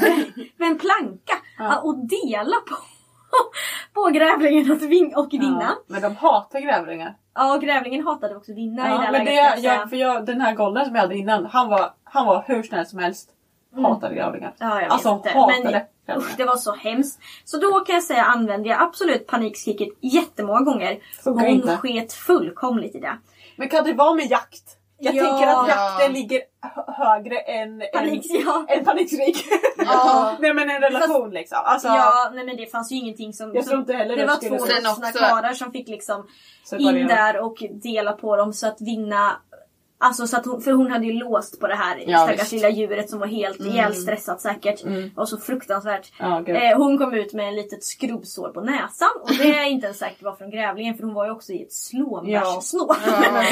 med 0.56 0.68
en 0.68 0.78
planka 0.78 1.34
Ja. 1.58 1.78
och 1.80 1.98
dela 1.98 2.56
på, 2.68 2.76
på 3.94 4.10
grävlingen 4.10 4.70
och, 4.72 4.82
vin, 4.82 5.14
och 5.16 5.32
vinna. 5.32 5.62
Ja, 5.62 5.82
men 5.86 6.02
de 6.02 6.16
hatar 6.16 6.60
grävlingar. 6.60 7.14
Ja, 7.34 7.54
och 7.54 7.62
grävlingen 7.62 8.06
hatade 8.06 8.36
också 8.36 8.52
vinna 8.54 8.82
i 8.86 8.88
det 8.88 8.94
Ja, 8.94 9.00
här 9.00 9.12
men 9.12 9.24
läget. 9.24 9.56
det, 9.56 9.68
jag 9.68 9.90
för 9.90 9.96
jag, 9.96 10.26
den 10.26 10.40
här 10.40 10.54
golden 10.54 10.84
som 10.86 10.94
jag 10.94 11.02
hade 11.02 11.16
innan, 11.16 11.46
han 11.46 11.68
var, 11.68 11.90
han 12.04 12.26
var 12.26 12.44
hur 12.46 12.62
snäll 12.62 12.86
som 12.86 12.98
helst. 12.98 13.30
Hatade 13.76 14.14
grävlingar. 14.14 14.54
Ja, 14.58 14.74
jag 14.74 14.80
vet 14.82 14.92
alltså 14.92 15.08
inte. 15.14 15.30
hatade 15.30 15.86
Men, 16.06 16.16
usch, 16.18 16.36
det 16.36 16.44
var 16.44 16.56
så 16.56 16.74
hemskt. 16.74 17.20
Så 17.44 17.56
då 17.56 17.80
kan 17.80 17.94
jag 17.94 18.04
säga 18.04 18.24
använde 18.24 18.68
jag 18.68 18.82
absolut 18.82 19.26
panikskriket 19.26 19.88
jättemånga 20.00 20.60
gånger. 20.60 20.98
Funkar 21.24 21.46
hon 21.46 21.54
inte. 21.54 21.76
sket 21.76 22.12
fullkomligt 22.12 22.94
i 22.94 23.00
det. 23.00 23.18
Men 23.56 23.68
kan 23.68 23.84
det 23.84 23.92
vara 23.92 24.14
med 24.14 24.26
jakt? 24.30 24.76
Jag 25.04 25.14
Ja. 25.14 25.22
tänker 25.24 25.46
att 25.46 25.68
Ja. 25.68 25.68
jakten 25.68 26.12
ligger 26.12 26.40
hö- 26.60 26.92
högre 27.04 27.38
än, 27.38 27.82
Panik, 27.94 28.30
än, 28.30 28.40
ja. 28.46 28.64
än 28.68 28.84
panikskrik. 28.84 29.44
Ja. 29.78 30.36
Nej 30.40 30.54
men 30.54 30.70
en 30.70 30.80
relation 30.80 31.30
liksom. 31.30 31.58
Alltså, 31.64 31.88
Ja, 31.88 32.30
nej 32.34 32.44
men 32.44 32.56
det 32.56 32.66
fanns 32.66 32.92
ju 32.92 32.96
ingenting 32.96 33.32
som... 33.32 33.54
Jag 33.54 33.66
tror 33.66 33.80
inte 33.80 33.92
heller 33.92 34.16
det 34.16 34.26
var 34.26 34.36
två 34.48 34.56
vuxna 34.64 35.12
karlar 35.12 35.52
som 35.52 35.72
fick 35.72 35.88
liksom 35.88 36.26
in 36.78 37.06
där 37.06 37.40
och 37.40 37.56
dela 37.82 38.12
på 38.12 38.36
dem 38.36 38.52
så 38.52 38.66
att 38.68 38.80
vinna 38.80 39.32
Alltså 40.02 40.26
så 40.26 40.36
att 40.36 40.46
hon, 40.46 40.60
för 40.62 40.72
hon 40.72 40.90
hade 40.90 41.06
ju 41.06 41.12
låst 41.12 41.60
på 41.60 41.66
det 41.66 41.74
här 41.74 42.02
Ja, 42.06 42.18
stackars 42.18 42.40
visst. 42.40 42.52
lilla 42.52 42.68
djuret 42.70 43.10
som 43.10 43.18
var 43.18 43.26
helt 43.26 43.60
ihjälstressat 43.60 44.40
säkert. 44.40 44.84
Mm. 44.84 45.10
Var 45.16 45.26
så 45.26 45.38
fruktansvärt. 45.38 46.12
Ja. 46.18 46.46
Eh, 46.46 46.76
hon 46.76 46.98
kom 46.98 47.14
ut 47.14 47.32
med 47.32 47.48
ett 47.48 47.54
litet 47.54 47.84
skrubbsår 47.84 48.48
på 48.48 48.60
näsan 48.60 49.08
och 49.22 49.28
det 49.38 49.58
är 49.58 49.64
inte 49.68 49.84
ens 49.86 49.98
säkert 49.98 50.22
var 50.22 50.32
från 50.36 50.50
grävlingen 50.50 50.94
för 50.96 51.04
hon 51.04 51.14
var 51.14 51.24
ju 51.26 51.30
också 51.32 51.52
i 51.52 51.62
ett 51.62 51.72
slånbärssnå. 51.72 52.94
Ja. 53.06 53.42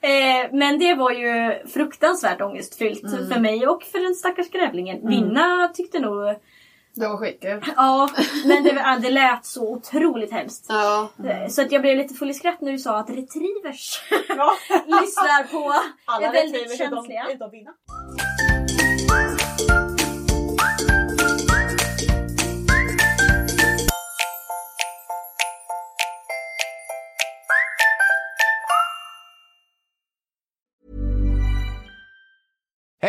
eh, 0.08 0.48
men 0.52 0.78
det 0.78 0.94
var 0.94 1.10
ju 1.10 1.58
fruktansvärt 1.68 2.40
ångestfyllt 2.40 3.04
Mm. 3.04 3.28
för 3.30 3.40
mig 3.40 3.66
och 3.66 3.82
för 3.82 3.98
den 3.98 4.14
stackars 4.14 4.50
grävlingen. 4.50 5.08
Vinna 5.08 5.68
tyckte 5.74 5.98
nog 5.98 6.34
Det 7.00 7.08
var 7.08 7.16
skitkul. 7.16 7.64
Ja, 7.76 8.10
men 8.46 8.62
det, 8.62 8.98
det 9.02 9.10
lät 9.10 9.46
så 9.46 9.72
otroligt 9.72 10.32
hemskt. 10.32 10.66
Ja. 10.68 11.08
Eh, 11.24 11.48
Så 11.48 11.62
att 11.62 11.72
jag 11.72 11.82
blev 11.82 11.96
lite 11.96 12.14
full 12.14 12.30
i 12.30 12.34
skratt 12.34 12.60
när 12.60 12.72
du 12.72 12.78
sa 12.78 12.98
att 12.98 13.10
retrievers 13.10 14.02
lyssnar 14.86 15.44
på 15.52 15.74
Alla 16.04 16.26
är 16.26 16.32
väldigt 16.32 16.54
retrievers 16.62 16.80
utom, 16.80 16.96
känsliga. 16.96 17.26
utom 17.34 17.50
Vinna. 17.50 17.70